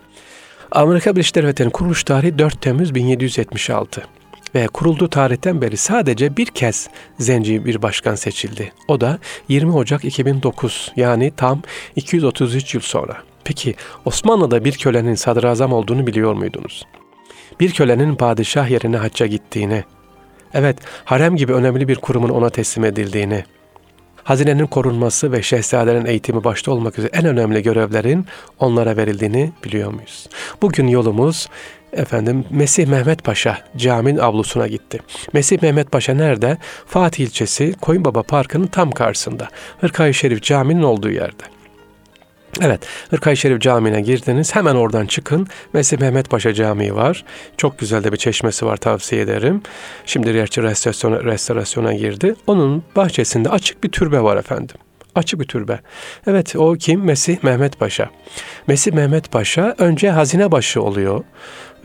Amerika 0.71 1.15
Birleşik 1.15 1.35
Devletleri'nin 1.35 1.71
kuruluş 1.71 2.03
tarihi 2.03 2.39
4 2.39 2.61
Temmuz 2.61 2.95
1776 2.95 4.03
ve 4.55 4.67
kurulduğu 4.67 5.09
tarihten 5.09 5.61
beri 5.61 5.77
sadece 5.77 6.37
bir 6.37 6.45
kez 6.45 6.89
zenci 7.19 7.65
bir 7.65 7.81
başkan 7.81 8.15
seçildi. 8.15 8.73
O 8.87 9.01
da 9.01 9.19
20 9.47 9.71
Ocak 9.71 10.05
2009 10.05 10.91
yani 10.95 11.33
tam 11.37 11.61
233 11.95 12.73
yıl 12.73 12.81
sonra. 12.81 13.17
Peki 13.43 13.75
Osmanlı'da 14.05 14.65
bir 14.65 14.71
kölenin 14.71 15.15
sadrazam 15.15 15.73
olduğunu 15.73 16.07
biliyor 16.07 16.33
muydunuz? 16.33 16.85
Bir 17.59 17.71
kölenin 17.71 18.15
padişah 18.15 18.69
yerine 18.69 18.97
hacca 18.97 19.25
gittiğini, 19.25 19.83
evet 20.53 20.77
harem 21.05 21.35
gibi 21.35 21.53
önemli 21.53 21.87
bir 21.87 21.95
kurumun 21.95 22.29
ona 22.29 22.49
teslim 22.49 22.85
edildiğini, 22.85 23.45
hazinenin 24.25 24.67
korunması 24.67 25.31
ve 25.31 25.41
şehzadelerin 25.41 26.05
eğitimi 26.05 26.43
başta 26.43 26.71
olmak 26.71 26.99
üzere 26.99 27.11
en 27.13 27.25
önemli 27.25 27.63
görevlerin 27.63 28.25
onlara 28.59 28.97
verildiğini 28.97 29.51
biliyor 29.63 29.93
muyuz? 29.93 30.27
Bugün 30.61 30.87
yolumuz 30.87 31.49
efendim 31.93 32.45
Mesih 32.49 32.87
Mehmet 32.87 33.23
Paşa 33.23 33.57
caminin 33.77 34.17
avlusuna 34.17 34.67
gitti. 34.67 34.99
Mesih 35.33 35.61
Mehmet 35.61 35.91
Paşa 35.91 36.13
nerede? 36.13 36.57
Fatih 36.85 37.23
ilçesi 37.23 37.73
Koyunbaba 37.81 38.23
Parkı'nın 38.23 38.67
tam 38.67 38.91
karşısında. 38.91 39.47
Hırkayı 39.81 40.13
Şerif 40.13 40.41
caminin 40.41 40.83
olduğu 40.83 41.09
yerde. 41.09 41.54
Evet, 42.61 42.87
Hırkay 43.09 43.35
Şerif 43.35 43.61
Camii'ne 43.61 44.01
girdiniz. 44.01 44.55
Hemen 44.55 44.75
oradan 44.75 45.05
çıkın. 45.05 45.47
Mesih 45.73 45.97
Mehmet 45.97 46.29
Paşa 46.29 46.53
Camii 46.53 46.95
var. 46.95 47.25
Çok 47.57 47.79
güzel 47.79 48.03
de 48.03 48.11
bir 48.11 48.17
çeşmesi 48.17 48.65
var 48.65 48.77
tavsiye 48.77 49.21
ederim. 49.21 49.61
Şimdi 50.05 50.33
gerçi 50.33 50.63
restorasyona, 50.63 51.23
restorasyona 51.23 51.93
girdi. 51.93 52.35
Onun 52.47 52.83
bahçesinde 52.95 53.49
açık 53.49 53.83
bir 53.83 53.89
türbe 53.91 54.21
var 54.21 54.37
efendim. 54.37 54.75
Açık 55.15 55.39
bir 55.39 55.45
türbe. 55.45 55.79
Evet 56.27 56.55
o 56.55 56.73
kim? 56.73 57.03
Mesih 57.03 57.37
Mehmet 57.43 57.79
Paşa. 57.79 58.09
Mesih 58.67 58.91
Mehmet 58.91 59.31
Paşa 59.31 59.75
önce 59.77 60.09
hazine 60.09 60.51
başı 60.51 60.81
oluyor. 60.81 61.23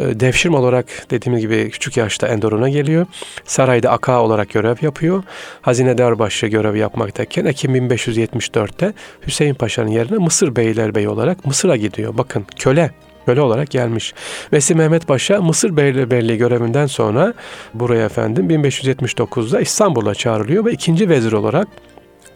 Ee, 0.01 0.21
devşirme 0.21 0.57
olarak 0.57 0.87
dediğimiz 1.11 1.43
gibi 1.43 1.71
küçük 1.71 1.97
yaşta 1.97 2.29
Endorun'a 2.29 2.69
geliyor. 2.69 3.07
Sarayda 3.45 3.91
aka 3.91 4.23
olarak 4.23 4.51
görev 4.51 4.77
yapıyor. 4.81 5.23
Hazinedar 5.63 6.19
başı 6.19 6.47
görev 6.47 6.77
yapmaktayken 6.77 7.45
Ekim 7.45 7.77
1574'te 7.77 8.95
Hüseyin 9.27 9.55
Paşa'nın 9.55 9.91
yerine 9.91 10.19
Mısır 10.19 10.57
Beylerbeyi 10.57 11.09
olarak 11.09 11.47
Mısır'a 11.47 11.77
gidiyor. 11.77 12.19
Bakın 12.19 12.47
köle 12.59 12.91
köle 13.27 13.41
olarak 13.41 13.71
gelmiş. 13.71 14.15
Mesih 14.53 14.75
Mehmet 14.75 15.07
Paşa 15.07 15.41
Mısır 15.41 15.77
Beylerbeyi 15.77 16.39
görevinden 16.39 16.87
sonra 16.87 17.35
buraya 17.75 18.05
efendim 18.05 18.51
1579'da 18.51 19.61
İstanbul'a 19.61 20.15
çağrılıyor 20.15 20.65
ve 20.65 20.73
ikinci 20.73 21.09
vezir 21.09 21.33
olarak 21.33 21.69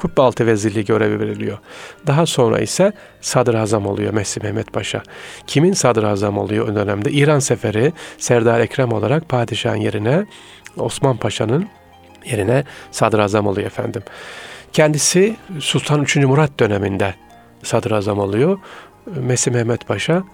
Kubbealtı 0.05 0.47
Vezirliği 0.47 0.85
görevi 0.85 1.21
veriliyor. 1.21 1.59
Daha 2.07 2.27
sonra 2.27 2.61
ise 2.61 2.93
sadrazam 3.21 3.87
oluyor 3.87 4.13
Mesih 4.13 4.43
Mehmet 4.43 4.73
Paşa. 4.73 5.03
Kimin 5.47 5.73
sadrazam 5.73 6.39
oluyor 6.39 6.69
o 6.69 6.75
dönemde? 6.75 7.11
İran 7.11 7.39
seferi 7.39 7.93
Serdar 8.19 8.61
Ekrem 8.61 8.93
olarak 8.93 9.29
padişahın 9.29 9.77
yerine 9.77 10.27
Osman 10.77 11.17
Paşa'nın 11.17 11.69
yerine 12.25 12.65
sadrazam 12.91 13.47
oluyor 13.47 13.67
efendim. 13.67 14.03
Kendisi 14.73 15.37
Sultan 15.61 16.03
3. 16.03 16.17
Murat 16.17 16.61
döneminde 16.61 17.15
sadrazam 17.63 18.19
oluyor. 18.19 18.59
Mesih 19.07 19.53
Mehmet 19.53 19.87
Paşa 19.87 20.25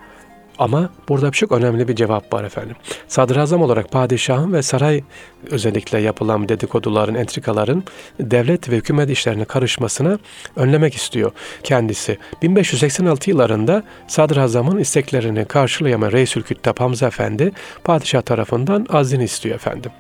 ama 0.61 0.91
burada 1.09 1.31
çok 1.31 1.53
önemli 1.53 1.89
bir 1.89 1.95
cevap 1.95 2.33
var 2.33 2.45
efendim. 2.45 2.77
Sadrazam 3.09 3.63
olarak 3.63 3.91
padişahın 3.91 4.53
ve 4.53 4.63
saray 4.63 5.03
özellikle 5.51 6.01
yapılan 6.01 6.49
dedikoduların, 6.49 7.15
entrikaların 7.15 7.85
devlet 8.21 8.71
ve 8.71 8.77
hükümet 8.77 9.11
işlerine 9.11 9.45
karışmasına 9.45 10.19
önlemek 10.57 10.95
istiyor 10.95 11.33
kendisi. 11.63 12.19
1586 12.43 13.31
yıllarında 13.31 13.83
sadrazamın 14.09 14.79
isteklerini 14.79 15.45
karşılayamayan 15.45 16.13
Reisül 16.13 16.43
Küttab 16.43 16.81
Hamza 16.81 17.07
Efendi 17.07 17.53
padişah 17.85 18.23
tarafından 18.23 18.87
azin 18.91 19.21
istiyor 19.21 19.55
efendim. 19.55 19.91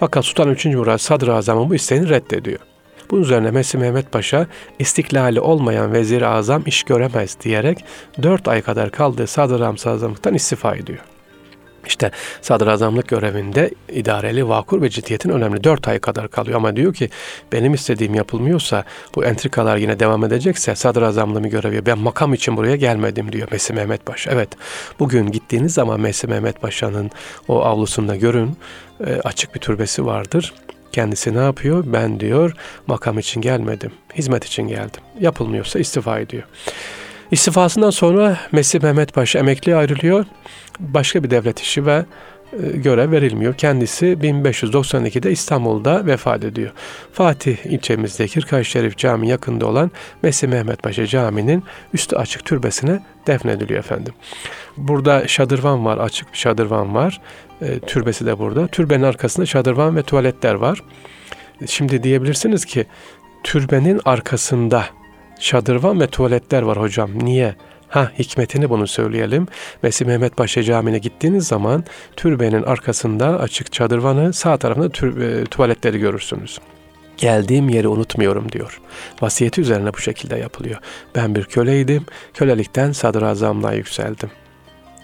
Fakat 0.00 0.24
Sultan 0.24 0.50
3. 0.50 0.64
Murat 0.66 1.00
sadrazamın 1.00 1.70
bu 1.70 1.74
isteğini 1.74 2.08
reddediyor. 2.08 2.73
Bunun 3.10 3.22
üzerine 3.22 3.50
Mesih 3.50 3.78
Mehmet 3.78 4.12
Paşa 4.12 4.46
istiklali 4.78 5.40
olmayan 5.40 5.92
vezir 5.92 6.22
azam 6.22 6.62
iş 6.66 6.82
göremez 6.82 7.36
diyerek 7.40 7.84
dört 8.22 8.48
ay 8.48 8.62
kadar 8.62 8.90
kaldığı 8.90 9.26
sadrazamlıktan 9.26 10.34
istifa 10.34 10.76
ediyor. 10.76 11.00
İşte 11.86 12.10
sadrazamlık 12.42 13.08
görevinde 13.08 13.70
idareli 13.88 14.48
vakur 14.48 14.82
ve 14.82 14.90
ciddiyetin 14.90 15.30
önemli. 15.30 15.64
Dört 15.64 15.88
ay 15.88 15.98
kadar 15.98 16.28
kalıyor 16.28 16.56
ama 16.56 16.76
diyor 16.76 16.94
ki 16.94 17.08
benim 17.52 17.74
istediğim 17.74 18.14
yapılmıyorsa 18.14 18.84
bu 19.14 19.24
entrikalar 19.24 19.76
yine 19.76 20.00
devam 20.00 20.24
edecekse 20.24 20.74
sadrazamlığımı 20.74 21.48
görevi 21.48 21.86
ben 21.86 21.98
makam 21.98 22.34
için 22.34 22.56
buraya 22.56 22.76
gelmedim 22.76 23.32
diyor 23.32 23.48
Mesih 23.52 23.74
Mehmet 23.74 24.06
Paşa. 24.06 24.30
Evet 24.30 24.48
bugün 24.98 25.30
gittiğiniz 25.30 25.74
zaman 25.74 26.00
Mesih 26.00 26.28
Mehmet 26.28 26.60
Paşa'nın 26.60 27.10
o 27.48 27.62
avlusunda 27.62 28.16
görün 28.16 28.56
e, 29.06 29.14
açık 29.14 29.54
bir 29.54 29.60
türbesi 29.60 30.06
vardır. 30.06 30.54
Kendisi 30.94 31.34
ne 31.34 31.40
yapıyor? 31.40 31.84
Ben 31.86 32.20
diyor 32.20 32.52
makam 32.86 33.18
için 33.18 33.40
gelmedim. 33.40 33.92
Hizmet 34.14 34.44
için 34.44 34.68
geldim. 34.68 35.00
Yapılmıyorsa 35.20 35.78
istifa 35.78 36.18
ediyor. 36.18 36.42
İstifasından 37.30 37.90
sonra 37.90 38.38
Mesih 38.52 38.80
Mehmet 38.80 39.14
Paşa 39.14 39.38
emekliye 39.38 39.76
ayrılıyor. 39.76 40.24
Başka 40.80 41.24
bir 41.24 41.30
devlet 41.30 41.60
işi 41.60 41.86
ve 41.86 42.04
e, 42.62 42.76
görev 42.76 43.10
verilmiyor. 43.10 43.54
Kendisi 43.54 44.06
1592'de 44.06 45.30
İstanbul'da 45.30 46.06
vefat 46.06 46.44
ediyor. 46.44 46.70
Fatih 47.12 47.56
ilçemizdeki 47.66 48.34
Kırkay 48.34 48.64
Şerif 48.64 48.96
Camii 48.96 49.28
yakında 49.28 49.66
olan 49.66 49.90
Mesih 50.22 50.48
Mehmet 50.48 50.82
Paşa 50.82 51.06
Camii'nin 51.06 51.64
üstü 51.92 52.16
açık 52.16 52.44
türbesine 52.44 53.00
defnediliyor 53.26 53.78
efendim. 53.78 54.14
Burada 54.76 55.28
şadırvan 55.28 55.84
var, 55.84 55.98
açık 55.98 56.32
bir 56.32 56.38
şadırvan 56.38 56.94
var. 56.94 57.20
E, 57.62 57.78
türbesi 57.78 58.26
de 58.26 58.38
burada. 58.38 58.66
Türbenin 58.66 59.02
arkasında 59.02 59.46
şadırvan 59.46 59.96
ve 59.96 60.02
tuvaletler 60.02 60.54
var. 60.54 60.82
Şimdi 61.66 62.02
diyebilirsiniz 62.02 62.64
ki 62.64 62.86
türbenin 63.44 64.00
arkasında 64.04 64.84
şadırvan 65.40 66.00
ve 66.00 66.06
tuvaletler 66.06 66.62
var 66.62 66.80
hocam. 66.80 67.10
Niye? 67.24 67.54
Ha 67.94 68.10
hikmetini 68.18 68.70
bunu 68.70 68.86
söyleyelim. 68.86 69.46
Mesih 69.82 70.06
Mehmet 70.06 70.36
Paşa 70.36 70.62
Camii'ne 70.62 70.98
gittiğiniz 70.98 71.46
zaman 71.46 71.84
türbenin 72.16 72.62
arkasında 72.62 73.40
açık 73.40 73.72
çadırvanı 73.72 74.32
sağ 74.32 74.56
tarafında 74.56 74.88
tür, 74.88 75.20
e, 75.20 75.44
tuvaletleri 75.44 75.98
görürsünüz. 75.98 76.58
Geldiğim 77.16 77.68
yeri 77.68 77.88
unutmuyorum 77.88 78.52
diyor. 78.52 78.80
Vasiyeti 79.22 79.60
üzerine 79.60 79.94
bu 79.94 79.98
şekilde 79.98 80.36
yapılıyor. 80.36 80.78
Ben 81.14 81.34
bir 81.34 81.44
köleydim, 81.44 82.06
kölelikten 82.34 82.92
sadrazamlığa 82.92 83.72
yükseldim. 83.72 84.30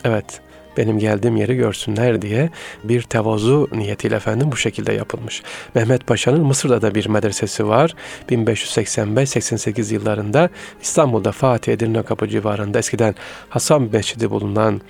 Evet, 0.04 0.40
benim 0.80 0.98
geldiğim 0.98 1.36
yeri 1.36 1.56
görsünler 1.56 2.22
diye 2.22 2.50
bir 2.84 3.02
tevazu 3.02 3.68
niyetiyle 3.72 4.16
efendim 4.16 4.52
bu 4.52 4.56
şekilde 4.56 4.92
yapılmış. 4.92 5.42
Mehmet 5.74 6.06
Paşa'nın 6.06 6.46
Mısır'da 6.46 6.82
da 6.82 6.94
bir 6.94 7.06
medresesi 7.06 7.68
var. 7.68 7.94
1585-88 8.30 9.94
yıllarında 9.94 10.48
İstanbul'da 10.82 11.32
Fatih 11.32 11.72
Edirne 11.72 12.02
Kapı 12.02 12.28
civarında 12.28 12.78
eskiden 12.78 13.14
Hasan 13.48 13.88
Mescidi 13.92 14.30
bulunan 14.30 14.80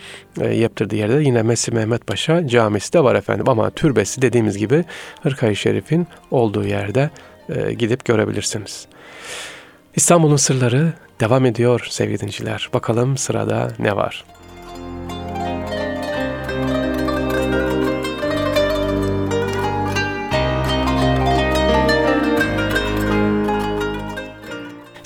e, 0.41 0.47
yaptırdığı 0.47 0.97
yerde 0.97 1.23
yine 1.23 1.43
Mesih 1.43 1.73
Mehmet 1.73 2.07
Paşa 2.07 2.49
camisi 2.49 2.93
de 2.93 3.05
var 3.05 3.15
efendim. 3.15 3.49
Ama 3.49 3.71
türbesi 3.71 4.23
dediğimiz 4.23 4.59
gibi 4.59 4.85
Hırkayı 5.23 5.57
Şerif'in 5.57 6.07
olduğu 6.31 6.65
yerde 6.65 7.11
e, 7.49 7.73
gidip 7.73 8.05
görebilirsiniz. 8.05 8.87
İstanbul'un 9.97 10.37
sırları 10.37 10.93
devam 11.21 11.47
ediyor 11.47 11.87
sevgili 11.91 12.21
dinciler. 12.21 12.71
Bakalım 12.75 13.17
sırada 13.17 13.73
ne 13.79 13.97
var? 13.97 14.25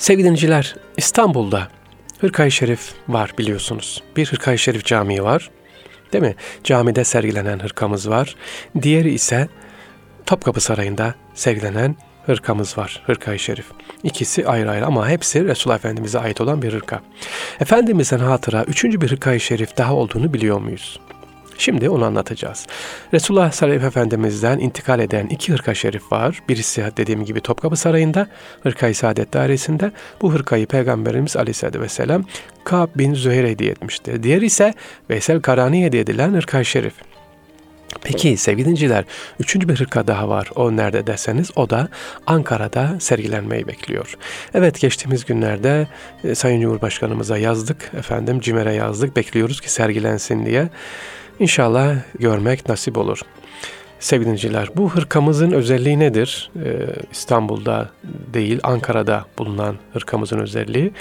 Sevgili 0.05 0.25
dinleyiciler, 0.25 0.75
İstanbul'da 0.97 1.67
Hırkayı 2.19 2.51
Şerif 2.51 2.93
var 3.07 3.31
biliyorsunuz. 3.37 4.03
Bir 4.15 4.31
Hırkayı 4.31 4.57
Şerif 4.57 4.85
Camii 4.85 5.23
var. 5.23 5.49
Değil 6.13 6.23
mi? 6.23 6.35
Camide 6.63 7.03
sergilenen 7.03 7.59
hırkamız 7.59 8.09
var. 8.09 8.35
Diğeri 8.81 9.13
ise 9.13 9.47
Topkapı 10.25 10.61
Sarayı'nda 10.61 11.15
sergilenen 11.33 11.95
hırkamız 12.25 12.77
var. 12.77 13.03
Hırkayı 13.05 13.39
Şerif. 13.39 13.65
İkisi 14.03 14.47
ayrı 14.47 14.71
ayrı 14.71 14.85
ama 14.85 15.09
hepsi 15.09 15.45
Resulullah 15.45 15.77
Efendimiz'e 15.77 16.19
ait 16.19 16.41
olan 16.41 16.61
bir 16.61 16.73
hırka. 16.73 17.01
Efendimiz'in 17.59 18.19
hatıra 18.19 18.63
üçüncü 18.63 19.01
bir 19.01 19.11
Hırkayı 19.11 19.39
Şerif 19.39 19.77
daha 19.77 19.93
olduğunu 19.93 20.33
biliyor 20.33 20.59
muyuz? 20.59 20.99
Şimdi 21.57 21.89
onu 21.89 22.05
anlatacağız. 22.05 22.67
Resulullah 23.13 23.51
sallallahu 23.51 23.87
Efendimiz'den 23.87 24.59
intikal 24.59 24.99
eden 24.99 25.27
iki 25.27 25.53
hırka 25.53 25.73
şerif 25.73 26.11
var. 26.11 26.41
Birisi 26.49 26.91
dediğim 26.97 27.25
gibi 27.25 27.41
Topkapı 27.41 27.75
Sarayı'nda, 27.75 28.27
Hırkayı 28.63 28.95
Saadet 28.95 29.33
Dairesi'nde. 29.33 29.91
Bu 30.21 30.33
hırkayı 30.33 30.67
Peygamberimiz 30.67 31.37
aleyhissalatü 31.37 31.81
vesselam 31.81 32.25
Ka'b 32.63 32.89
bin 32.95 33.13
Züheyre 33.13 33.49
hediye 33.49 33.71
etmişti. 33.71 34.23
Diğeri 34.23 34.45
ise 34.45 34.73
Veysel 35.09 35.41
Karani 35.41 35.85
hediye 35.85 36.01
edilen 36.03 36.33
hırka 36.33 36.63
şerif. 36.63 36.93
Peki 38.03 38.37
sevgili 38.37 38.69
dinciler, 38.69 39.05
üçüncü 39.39 39.69
bir 39.69 39.79
hırka 39.79 40.07
daha 40.07 40.29
var. 40.29 40.49
O 40.55 40.75
nerede 40.75 41.07
deseniz 41.07 41.51
o 41.55 41.69
da 41.69 41.87
Ankara'da 42.27 42.99
sergilenmeyi 42.99 43.67
bekliyor. 43.67 44.17
Evet 44.53 44.79
geçtiğimiz 44.79 45.25
günlerde 45.25 45.87
e, 46.23 46.35
Sayın 46.35 46.61
Cumhurbaşkanımıza 46.61 47.37
yazdık 47.37 47.91
efendim, 47.97 48.39
CİMER'e 48.39 48.73
yazdık. 48.73 49.15
Bekliyoruz 49.15 49.61
ki 49.61 49.71
sergilensin 49.71 50.45
diye. 50.45 50.69
İnşallah 51.39 51.95
görmek 52.19 52.69
nasip 52.69 52.97
olur. 52.97 53.21
Sevgili 53.99 54.67
bu 54.75 54.89
hırkamızın 54.89 55.51
özelliği 55.51 55.99
nedir? 55.99 56.51
Ee, 56.55 56.85
İstanbul'da 57.11 57.89
değil, 58.33 58.59
Ankara'da 58.63 59.25
bulunan 59.37 59.75
hırkamızın 59.93 60.39
özelliği. 60.39 60.91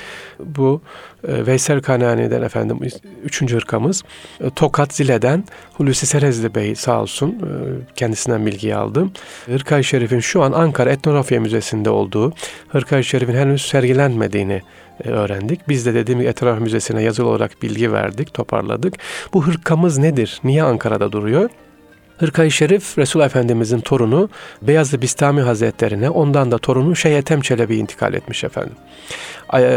Bu 0.41 0.81
e, 1.29 1.47
Veysel 1.47 1.83
Kanani'den 1.83 2.43
efendim 2.43 2.79
üçüncü 3.25 3.57
hırkamız. 3.57 4.03
E, 4.41 4.51
Tokat 4.51 4.95
Zile'den 4.95 5.45
Hulusi 5.73 6.07
Serezli 6.07 6.55
Bey 6.55 6.75
sağ 6.75 7.03
olsun 7.03 7.31
e, 7.31 7.49
kendisinden 7.97 8.47
bilgiyi 8.47 8.77
aldım. 8.77 9.13
Hırkay 9.47 9.83
Şerif'in 9.83 10.21
şu 10.21 10.43
an 10.43 10.53
Ankara 10.53 10.91
Etnografya 10.91 11.41
Müzesi'nde 11.41 11.91
olduğu, 11.91 12.33
Hırkay 12.69 13.03
Şerif'in 13.03 13.35
henüz 13.35 13.63
sergilenmediğini 13.63 14.63
öğrendik. 15.05 15.69
Biz 15.69 15.87
de 15.87 15.95
dediğim 15.95 16.21
gibi 16.21 16.29
Etraf 16.31 16.61
Müzesi'ne 16.61 17.03
yazılı 17.03 17.29
olarak 17.29 17.63
bilgi 17.63 17.93
verdik, 17.93 18.35
toparladık. 18.35 18.95
Bu 19.35 19.47
hırkamız 19.47 19.99
nedir? 19.99 20.41
Niye 20.45 20.63
Ankara'da 20.63 21.13
duruyor? 21.13 21.51
Hırkayı 22.19 22.51
Şerif 22.51 22.99
Resul 22.99 23.21
Efendimizin 23.21 23.81
torunu 23.81 24.29
Beyazlı 24.63 25.03
Bistami 25.03 25.41
Hazretlerine 25.41 26.11
ondan 26.11 26.51
da 26.51 26.59
torunu 26.59 26.97
Şeyh 26.97 27.19
Ethem 27.19 27.41
Çelebi 27.41 27.77
intikal 27.77 28.15
etmiş 28.15 28.45
efendim. 28.45 28.75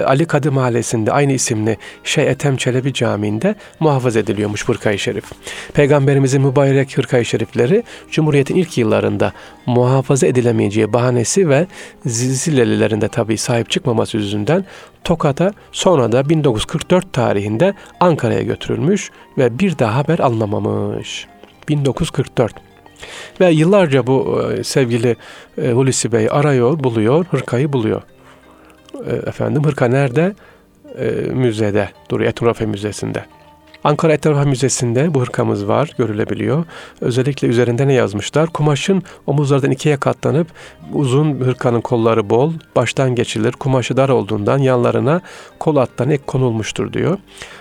Ali 0.06 0.26
Kadı 0.26 0.52
Mahallesi'nde 0.52 1.12
aynı 1.12 1.34
isimli 1.34 1.78
Şeyh 2.04 2.28
Ethem 2.28 2.58
Çelebi 2.58 2.94
Camii'nde 2.94 3.56
muhafaza 3.80 4.20
ediliyormuş 4.20 4.70
Hırkayı 4.70 5.00
Şerif. 5.00 5.26
Peygamberimizin 5.74 6.42
mübarek 6.42 6.98
Hırkayı 6.98 7.26
Şerifleri 7.26 7.84
Cumhuriyet'in 8.12 8.56
ilk 8.56 8.78
yıllarında 8.78 9.34
muhafaza 9.66 10.28
edilemeyeceği 10.28 10.94
bahanesi 10.94 11.50
ve 11.50 11.68
Zilelilerinde 12.06 13.08
tabii 13.08 13.38
sahip 13.38 13.70
çıkmaması 13.70 14.18
yüzünden 14.18 14.66
Tokat'a 15.04 15.54
sonra 15.72 16.12
da 16.12 16.30
1944 16.30 17.14
tarihinde 17.14 17.74
Ankara'ya 18.00 18.42
götürülmüş 18.42 19.12
ve 19.38 19.60
bir 19.60 19.80
daha 19.80 19.96
haber 19.96 20.20
alınamamış. 20.20 21.28
1944. 21.70 22.54
Ve 23.40 23.50
yıllarca 23.50 24.08
bu 24.08 24.42
e, 24.52 24.64
sevgili 24.64 25.16
e, 25.62 25.72
Hulusi 25.72 26.12
Bey 26.12 26.28
arıyor, 26.32 26.84
buluyor, 26.84 27.26
hırkayı 27.26 27.74
buluyor. 27.74 28.02
E, 29.06 29.16
efendim 29.16 29.64
hırka 29.64 29.88
nerede? 29.88 30.36
Müzede 31.34 31.90
duruyor, 32.10 32.30
Etnografya 32.30 32.68
Müzesi'nde. 32.68 33.26
Ankara 33.88 34.14
Etnografya 34.14 34.50
Müzesi'nde 34.50 35.14
bu 35.14 35.22
hırkamız 35.22 35.68
var, 35.68 35.92
görülebiliyor. 35.98 36.66
Özellikle 37.02 37.48
üzerinde 37.48 37.88
ne 37.88 37.94
yazmışlar? 37.94 38.50
Kumaşın 38.50 39.04
omuzlardan 39.28 39.72
ikiye 39.72 39.98
katlanıp 39.98 40.48
uzun 40.94 41.40
hırkanın 41.40 41.82
kolları 41.82 42.30
bol, 42.30 42.54
baştan 42.76 43.16
geçilir. 43.16 43.52
Kumaşı 43.52 43.98
dar 43.98 44.10
olduğundan 44.10 44.58
yanlarına 44.58 45.22
kol 45.60 45.76
attan 45.76 46.10
ek 46.10 46.24
konulmuştur 46.28 46.94
diyor. 46.94 47.18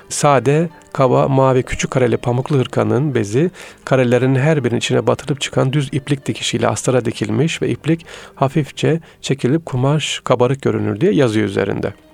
Sade, 0.09 0.68
kaba, 0.92 1.28
mavi 1.28 1.62
küçük 1.62 1.90
kareli 1.90 2.16
pamuklu 2.16 2.59
hırkanın 2.59 3.14
bezi 3.14 3.50
karelerin 3.85 4.35
her 4.35 4.64
birinin 4.64 4.78
içine 4.78 5.06
batırıp 5.06 5.40
çıkan 5.40 5.73
düz 5.73 5.88
iplik 5.92 6.26
dikişiyle 6.26 6.68
astara 6.68 7.04
dikilmiş 7.04 7.62
ve 7.62 7.68
iplik 7.68 8.06
hafifçe 8.35 9.00
çekilip 9.21 9.66
kumaş 9.66 10.21
kabarık 10.25 10.62
görünür 10.62 11.00
diye 11.00 11.12
yazıyor 11.12 11.47
üzerinde. 11.47 12.06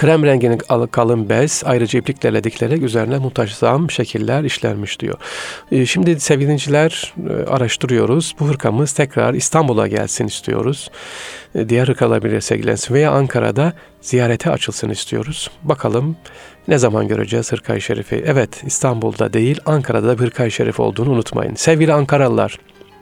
Krem 0.00 0.24
renginin 0.24 0.58
kalın 0.90 1.28
bez 1.28 1.62
ayrıca 1.66 1.98
ipliklerle 1.98 2.44
dikilerek 2.44 2.82
üzerine 2.82 3.18
muntazam 3.18 3.90
şekiller 3.90 4.44
işlenmiş 4.44 5.00
diyor. 5.00 5.18
Ee, 5.72 5.86
şimdi 5.86 6.20
sevgilinciler 6.20 7.14
e, 7.30 7.32
araştırıyoruz. 7.32 8.34
Bu 8.40 8.48
hırkamız 8.48 8.92
tekrar 8.92 9.34
İstanbul'a 9.34 9.88
gelsin 9.88 10.26
istiyoruz. 10.26 10.90
Ee, 11.54 11.68
diğer 11.68 11.88
hırkalar 11.88 12.22
bile 12.22 12.40
sergilensin 12.40 12.94
veya 12.94 13.10
Ankara'da 13.10 13.72
ziyarete 14.00 14.50
açılsın 14.50 14.90
istiyoruz. 14.90 15.50
Bakalım 15.62 16.16
ne 16.68 16.78
zaman 16.78 17.08
göreceğiz 17.08 17.52
Hırkay 17.52 17.80
Şerif'i? 17.80 18.24
Evet 18.26 18.62
İstanbul'da 18.66 19.32
değil 19.32 19.60
Ankara'da 19.66 20.08
da 20.08 20.18
bir 20.18 20.24
Hırkay 20.24 20.50
Şerif 20.50 20.80
olduğunu 20.80 21.10
unutmayın. 21.10 21.54
Sevgili 21.54 21.92
Ankaralılar 21.92 22.58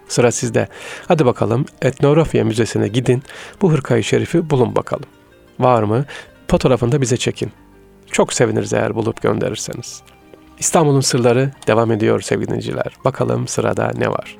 sıra 0.09 0.33
sizde. 0.33 0.69
Hadi 1.09 1.27
bakalım 1.27 1.67
Etnografya 1.83 2.45
Müzesi'ne 2.45 2.89
gidin. 2.89 3.23
Bu 3.63 3.73
Hırkay 3.73 4.03
Şerif'i 4.03 4.51
bulun 4.51 4.77
bakalım. 4.77 5.07
Var 5.59 5.83
mı? 5.83 6.05
Fotoğrafını 6.51 6.93
da 6.93 7.01
bize 7.01 7.17
çekin. 7.17 7.53
Çok 8.11 8.33
seviniriz 8.33 8.73
eğer 8.73 8.95
bulup 8.95 9.23
gönderirseniz. 9.23 10.03
İstanbul'un 10.59 11.01
sırları 11.01 11.51
devam 11.67 11.93
ediyor 11.93 12.21
sevgili 12.21 12.49
dinleyiciler. 12.49 12.93
Bakalım 13.05 13.49
sırada 13.49 13.93
ne 13.97 14.09
var? 14.09 14.37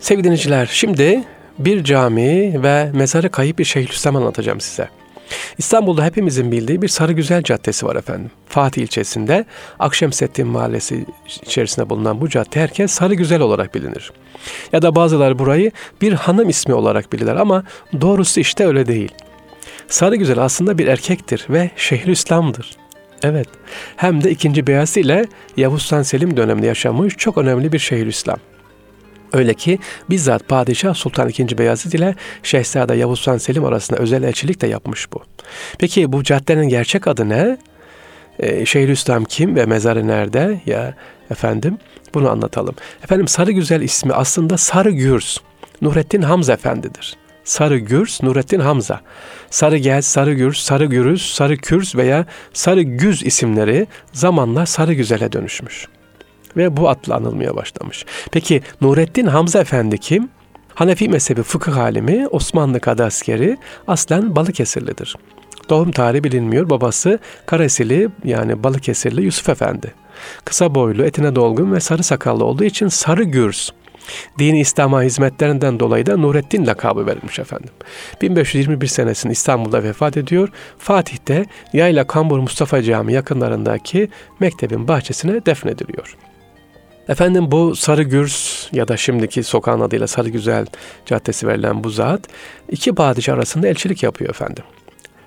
Sevgili 0.00 0.24
dinleyiciler, 0.24 0.68
şimdi 0.72 1.24
bir 1.58 1.84
cami 1.84 2.62
ve 2.62 2.90
mezarı 2.92 3.30
kayıp 3.30 3.58
bir 3.58 3.64
Şeyhülislam 3.64 4.16
anlatacağım 4.16 4.60
size. 4.60 4.88
İstanbul'da 5.58 6.04
hepimizin 6.04 6.52
bildiği 6.52 6.82
bir 6.82 6.88
Sarıgüzel 6.88 7.42
Caddesi 7.42 7.86
var 7.86 7.96
efendim. 7.96 8.30
Fatih 8.48 8.82
ilçesinde 8.82 9.44
Akşemseddin 9.78 10.46
Mahallesi 10.46 11.06
içerisinde 11.42 11.90
bulunan 11.90 12.20
bu 12.20 12.28
cadde 12.28 12.60
herkes 12.60 12.90
Sarıgüzel 12.90 13.40
olarak 13.40 13.74
bilinir. 13.74 14.12
Ya 14.72 14.82
da 14.82 14.94
bazıları 14.94 15.38
burayı 15.38 15.72
bir 16.00 16.12
hanım 16.12 16.48
ismi 16.48 16.74
olarak 16.74 17.12
bilirler 17.12 17.36
ama 17.36 17.64
doğrusu 18.00 18.40
işte 18.40 18.66
öyle 18.66 18.86
değil. 18.86 19.12
Sarıgüzel 19.88 20.38
aslında 20.38 20.78
bir 20.78 20.86
erkektir 20.86 21.46
ve 21.50 21.70
Şeyhülislam'dır. 21.76 22.76
Evet, 23.22 23.48
hem 23.96 24.24
de 24.24 24.30
ikinci 24.30 24.66
Beyazıt 24.66 24.96
ile 24.96 25.26
Yavuz 25.56 25.82
Sultan 25.82 26.02
Selim 26.02 26.36
döneminde 26.36 26.66
yaşamış 26.66 27.16
çok 27.16 27.38
önemli 27.38 27.72
bir 27.72 27.78
Şeyhülislam. 27.78 28.38
Öyle 29.32 29.54
ki 29.54 29.78
bizzat 30.10 30.48
Padişah 30.48 30.94
Sultan 30.94 31.28
II. 31.38 31.58
Beyazıt 31.58 31.94
ile 31.94 32.14
Şehzade 32.42 32.94
Yavuz 32.94 33.18
Sultan 33.18 33.38
Selim 33.38 33.64
arasında 33.64 34.00
özel 34.00 34.22
elçilik 34.22 34.60
de 34.60 34.66
yapmış 34.66 35.12
bu. 35.12 35.22
Peki 35.78 36.12
bu 36.12 36.22
caddenin 36.22 36.68
gerçek 36.68 37.08
adı 37.08 37.28
ne? 37.28 37.58
Ee, 38.38 38.66
Şeyhülislam 38.66 39.24
kim 39.24 39.56
ve 39.56 39.66
mezarı 39.66 40.06
nerede? 40.06 40.60
Ya 40.66 40.94
efendim 41.30 41.78
bunu 42.14 42.30
anlatalım. 42.30 42.74
Efendim 43.04 43.28
Sarı 43.28 43.52
Güzel 43.52 43.80
ismi 43.80 44.12
aslında 44.12 44.58
Sarı 44.58 44.90
Gürs. 44.90 45.38
Nurettin 45.82 46.22
Hamza 46.22 46.52
Efendidir. 46.52 47.16
Sarı 47.44 47.78
Gürs, 47.78 48.22
Nurettin 48.22 48.60
Hamza. 48.60 49.00
Sarı 49.50 49.76
Gel, 49.76 50.02
Sarı 50.02 50.34
Gürs, 50.34 50.58
Sarı 50.58 50.84
Gürüz, 50.84 51.34
Sarı 51.34 51.56
Kürs 51.56 51.96
veya 51.96 52.26
Sarı 52.52 52.82
Güz 52.82 53.22
isimleri 53.22 53.86
zamanla 54.12 54.66
Sarı 54.66 54.94
Güzel'e 54.94 55.32
dönüşmüş 55.32 55.88
ve 56.56 56.76
bu 56.76 56.88
adla 56.88 57.14
anılmaya 57.14 57.56
başlamış. 57.56 58.04
Peki 58.32 58.62
Nurettin 58.80 59.26
Hamza 59.26 59.60
Efendi 59.60 59.98
kim? 59.98 60.28
Hanefi 60.74 61.08
mezhebi 61.08 61.42
fıkıh 61.42 61.76
alimi, 61.76 62.28
Osmanlı 62.28 62.80
kadı 62.80 63.04
askeri, 63.04 63.58
aslen 63.86 64.36
Balıkesirlidir. 64.36 65.16
Doğum 65.68 65.90
tarihi 65.90 66.24
bilinmiyor. 66.24 66.70
Babası 66.70 67.18
Karesili 67.46 68.08
yani 68.24 68.62
Balıkesirli 68.62 69.22
Yusuf 69.22 69.48
Efendi. 69.48 69.94
Kısa 70.44 70.74
boylu, 70.74 71.04
etine 71.04 71.34
dolgun 71.34 71.72
ve 71.72 71.80
sarı 71.80 72.02
sakallı 72.02 72.44
olduğu 72.44 72.64
için 72.64 72.88
Sarı 72.88 73.22
Gürs. 73.22 73.70
Dini 74.38 74.60
İslam'a 74.60 75.02
hizmetlerinden 75.02 75.80
dolayı 75.80 76.06
da 76.06 76.16
Nurettin 76.16 76.66
lakabı 76.66 77.06
verilmiş 77.06 77.38
efendim. 77.38 77.70
1521 78.22 78.86
senesinde 78.86 79.32
İstanbul'da 79.32 79.82
vefat 79.82 80.16
ediyor. 80.16 80.48
Fatih'te 80.78 81.46
Yayla 81.72 82.06
Kambur 82.06 82.38
Mustafa 82.38 82.82
Camii 82.82 83.12
yakınlarındaki 83.12 84.08
mektebin 84.40 84.88
bahçesine 84.88 85.46
defnediliyor. 85.46 86.16
Efendim 87.08 87.50
bu 87.50 87.76
Sarı 87.76 88.02
Gürs 88.02 88.68
ya 88.72 88.88
da 88.88 88.96
şimdiki 88.96 89.42
sokağın 89.42 89.80
adıyla 89.80 90.06
Sarı 90.06 90.28
Güzel 90.28 90.66
Caddesi 91.06 91.46
verilen 91.46 91.84
bu 91.84 91.90
zat 91.90 92.20
iki 92.70 92.94
padişah 92.94 93.34
arasında 93.34 93.68
elçilik 93.68 94.02
yapıyor 94.02 94.30
efendim. 94.30 94.64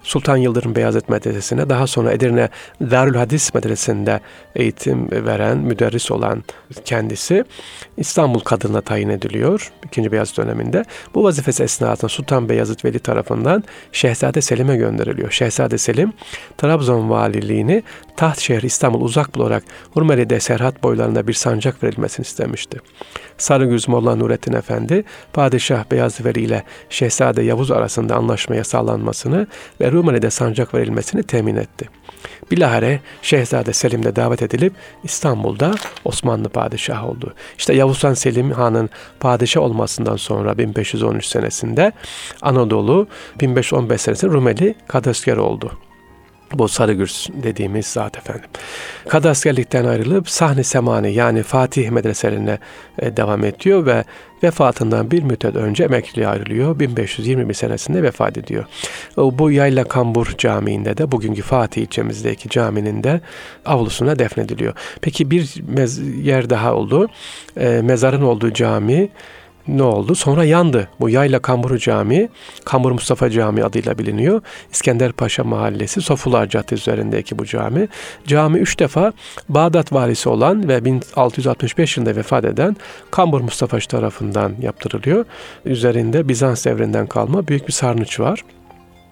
Sultan 0.08 0.38
Yıldırım 0.38 0.76
Beyazıt 0.76 1.10
Medresesi'ne 1.10 1.70
daha 1.70 1.88
sonra 1.88 2.12
Edirne 2.12 2.50
Darül 2.82 3.16
Hadis 3.16 3.54
Medresesi'nde 3.54 4.20
eğitim 4.56 5.12
veren, 5.12 5.58
müderris 5.58 6.12
olan 6.12 6.44
kendisi 6.86 7.44
İstanbul 7.98 8.40
kadınına 8.40 8.82
tayin 8.82 9.10
ediliyor 9.10 9.72
2. 9.86 10.12
Beyazıt 10.12 10.38
döneminde. 10.38 10.86
Bu 11.16 11.24
vazifesi 11.24 11.64
esnasında 11.64 12.10
Sultan 12.10 12.50
Beyazıt 12.50 12.86
Veli 12.86 13.00
tarafından 13.00 13.64
Şehzade 13.92 14.42
Selim'e 14.42 14.76
gönderiliyor. 14.76 15.32
Şehzade 15.32 15.78
Selim 15.78 16.14
Trabzon 16.58 17.10
valiliğini 17.10 17.84
taht 18.18 18.40
şehri 18.40 18.66
İstanbul 18.66 19.02
uzak 19.02 19.36
bularak 19.36 19.64
Hurmeli'de 19.94 20.40
Serhat 20.40 20.84
boylarında 20.84 21.28
bir 21.28 21.34
sancak 21.34 21.84
verilmesini 21.84 22.24
istemişti. 22.24 22.80
Sarıgüz 23.38 23.88
Molla 23.88 24.16
Nurettin 24.16 24.54
Efendi, 24.54 25.04
Padişah 25.34 25.92
Beyazıveli 25.92 26.42
ile 26.42 26.64
Şehzade 26.90 27.42
Yavuz 27.42 27.72
arasında 27.72 28.16
anlaşmaya 28.16 28.64
sağlanmasını 28.64 29.48
ve 29.82 29.92
Rumeli'de 29.92 30.30
sancak 30.30 30.74
verilmesini 30.74 31.24
temin 31.24 31.56
etti. 31.56 31.90
Bilahare 32.52 33.00
Şehzade 33.22 33.74
Selim 33.74 34.04
de 34.04 34.16
davet 34.16 34.42
edilip 34.42 34.74
İstanbul'da 35.04 35.76
Osmanlı 36.06 36.50
padişahı 36.50 37.08
oldu. 37.08 37.34
İşte 37.58 37.74
Yavuz 37.74 38.04
Han 38.04 38.14
Selim 38.14 38.52
Han'ın 38.52 38.90
padişah 39.20 39.62
olmasından 39.62 40.16
sonra 40.16 40.58
1513 40.58 41.26
senesinde 41.26 41.92
Anadolu 42.42 43.08
1515 43.42 44.02
senesinde 44.02 44.32
Rumeli 44.32 44.76
Kadasker 44.88 45.38
oldu. 45.38 45.87
Bu 46.54 46.68
Sarıgürs 46.68 47.30
dediğimiz 47.44 47.86
zat 47.86 48.18
efendim. 48.18 48.50
Kadaskerlikten 49.08 49.86
ayrılıp 49.86 50.30
sahne 50.30 50.64
semani 50.64 51.14
yani 51.14 51.44
Fatih 51.44 51.90
medreselerine 51.90 52.60
e, 53.00 53.18
devam 53.18 53.44
ediyor 53.44 53.86
ve 53.86 54.04
vefatından 54.44 55.12
bir 55.12 55.24
müddet 55.24 55.56
önce 55.56 55.84
emekliliğe 55.84 56.28
ayrılıyor. 56.28 56.80
1521 56.80 57.54
senesinde 57.54 58.04
vefat 58.04 58.38
ediyor. 58.38 58.66
Bu 59.18 59.52
Yayla 59.52 59.84
Kambur 59.84 60.34
Camii'nde 60.38 60.98
de 60.98 61.12
bugünkü 61.12 61.42
Fatih 61.42 61.82
ilçemizdeki 61.82 62.50
caminin 62.50 63.04
de 63.04 63.22
avlusuna 63.66 64.20
defnediliyor. 64.20 64.74
Peki 65.02 65.32
bir 65.32 65.56
yer 66.24 66.50
daha 66.50 66.74
oldu. 66.74 67.08
E, 67.58 67.82
mezarın 67.84 68.22
olduğu 68.22 68.54
cami 68.54 69.10
ne 69.68 69.84
oldu? 69.84 70.16
Sonra 70.16 70.46
yandı. 70.46 70.88
Bu 71.00 71.10
Yayla 71.10 71.40
Kamburu 71.40 71.80
Camii, 71.80 72.30
Kambur 72.66 72.92
Mustafa 72.92 73.30
Camii 73.30 73.64
adıyla 73.64 73.98
biliniyor. 73.98 74.42
İskender 74.72 75.12
Paşa 75.12 75.44
Mahallesi, 75.44 76.02
Sofular 76.02 76.50
Caddesi 76.50 76.76
üzerindeki 76.76 77.40
bu 77.40 77.46
cami. 77.46 77.88
Cami 78.28 78.60
üç 78.60 78.80
defa 78.80 79.14
Bağdat 79.50 79.94
valisi 79.94 80.30
olan 80.30 80.68
ve 80.68 80.86
1665 80.86 81.98
yılında 81.98 82.16
vefat 82.16 82.46
eden 82.46 82.76
Kambur 83.12 83.42
Mustafa 83.42 83.78
tarafından 83.80 84.54
yaptırılıyor. 84.62 85.26
Üzerinde 85.66 86.30
Bizans 86.30 86.66
devrinden 86.66 87.08
kalma 87.08 87.48
büyük 87.48 87.68
bir 87.68 87.74
sarnıç 87.74 88.20
var. 88.20 88.44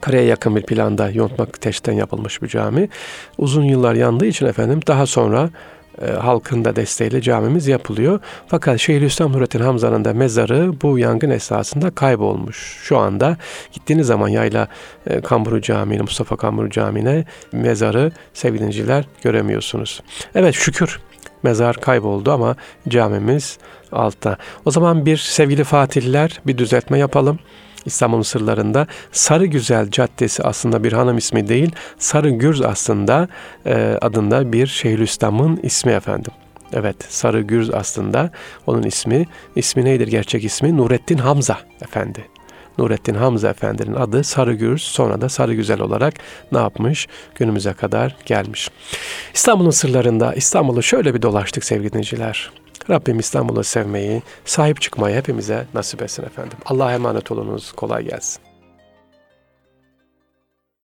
Kareye 0.01 0.23
yakın 0.23 0.55
bir 0.55 0.63
planda 0.63 1.09
yontmak 1.09 1.61
teşten 1.61 1.93
yapılmış 1.93 2.41
bir 2.41 2.47
cami. 2.47 2.89
Uzun 3.37 3.63
yıllar 3.63 3.93
yandığı 3.93 4.25
için 4.25 4.45
efendim 4.45 4.79
daha 4.87 5.05
sonra 5.05 5.49
e, 6.01 6.11
halkın 6.11 6.65
da 6.65 6.75
desteğiyle 6.75 7.21
camimiz 7.21 7.67
yapılıyor. 7.67 8.19
Fakat 8.47 8.79
Şeyhülislam 8.79 9.33
Nurettin 9.33 9.59
Hamza'nın 9.59 10.05
da 10.05 10.13
mezarı 10.13 10.81
bu 10.81 10.99
yangın 10.99 11.29
esasında 11.29 11.91
kaybolmuş. 11.91 12.79
Şu 12.83 12.97
anda 12.97 13.37
gittiğiniz 13.71 14.07
zaman 14.07 14.27
Yayla 14.27 14.67
e, 15.07 15.21
Kamburu 15.21 15.61
Camii'ne, 15.61 16.01
Mustafa 16.01 16.35
Kamburu 16.35 16.69
Camii'ne 16.69 17.25
mezarı 17.51 18.11
sevgili 18.33 18.59
dinleyiciler 18.59 19.05
göremiyorsunuz. 19.23 20.01
Evet 20.35 20.55
şükür 20.55 20.99
mezar 21.43 21.75
kayboldu 21.75 22.31
ama 22.31 22.55
camimiz 22.87 23.57
altta. 23.91 24.37
O 24.65 24.71
zaman 24.71 25.05
bir 25.05 25.17
sevgili 25.17 25.63
Fatihliler 25.63 26.41
bir 26.47 26.57
düzeltme 26.57 26.99
yapalım. 26.99 27.39
İstanbul'un 27.85 28.21
sırlarında 28.21 28.87
Sarı 29.11 29.45
Güzel 29.45 29.91
Caddesi 29.91 30.43
aslında 30.43 30.83
bir 30.83 30.93
hanım 30.93 31.17
ismi 31.17 31.47
değil, 31.47 31.71
Sarı 31.97 32.29
Gürz 32.29 32.61
aslında 32.61 33.27
e, 33.65 33.97
adında 34.01 34.53
bir 34.53 34.67
Şeyhülislam'ın 34.67 35.59
ismi 35.63 35.91
efendim. 35.91 36.31
Evet, 36.73 36.95
Sarı 37.09 37.41
Gürz 37.41 37.69
aslında 37.69 38.31
onun 38.67 38.83
ismi. 38.83 39.25
İsmi 39.55 39.85
neydir 39.85 40.07
gerçek 40.07 40.43
ismi? 40.43 40.77
Nurettin 40.77 41.17
Hamza 41.17 41.57
Efendi. 41.81 42.25
Nurettin 42.77 43.15
Hamza 43.15 43.49
Efendi'nin 43.49 43.95
adı 43.95 44.23
Sarıgürz 44.23 44.81
sonra 44.81 45.21
da 45.21 45.29
Sarı 45.29 45.53
Güzel 45.53 45.81
olarak 45.81 46.13
ne 46.51 46.57
yapmış? 46.57 47.07
Günümüze 47.35 47.73
kadar 47.73 48.15
gelmiş. 48.25 48.69
İstanbul'un 49.33 49.69
sırlarında 49.69 50.33
İstanbul'u 50.33 50.83
şöyle 50.83 51.13
bir 51.13 51.21
dolaştık 51.21 51.63
sevgili 51.63 51.89
dinleyiciler. 51.89 52.51
Rabbim 52.89 53.19
İstanbul'u 53.19 53.63
sevmeyi, 53.63 54.21
sahip 54.45 54.81
çıkmayı 54.81 55.15
hepimize 55.15 55.65
nasip 55.73 56.01
etsin 56.01 56.23
efendim. 56.23 56.57
Allah'a 56.65 56.93
emanet 56.93 57.31
olunuz. 57.31 57.71
Kolay 57.71 58.03
gelsin. 58.03 58.44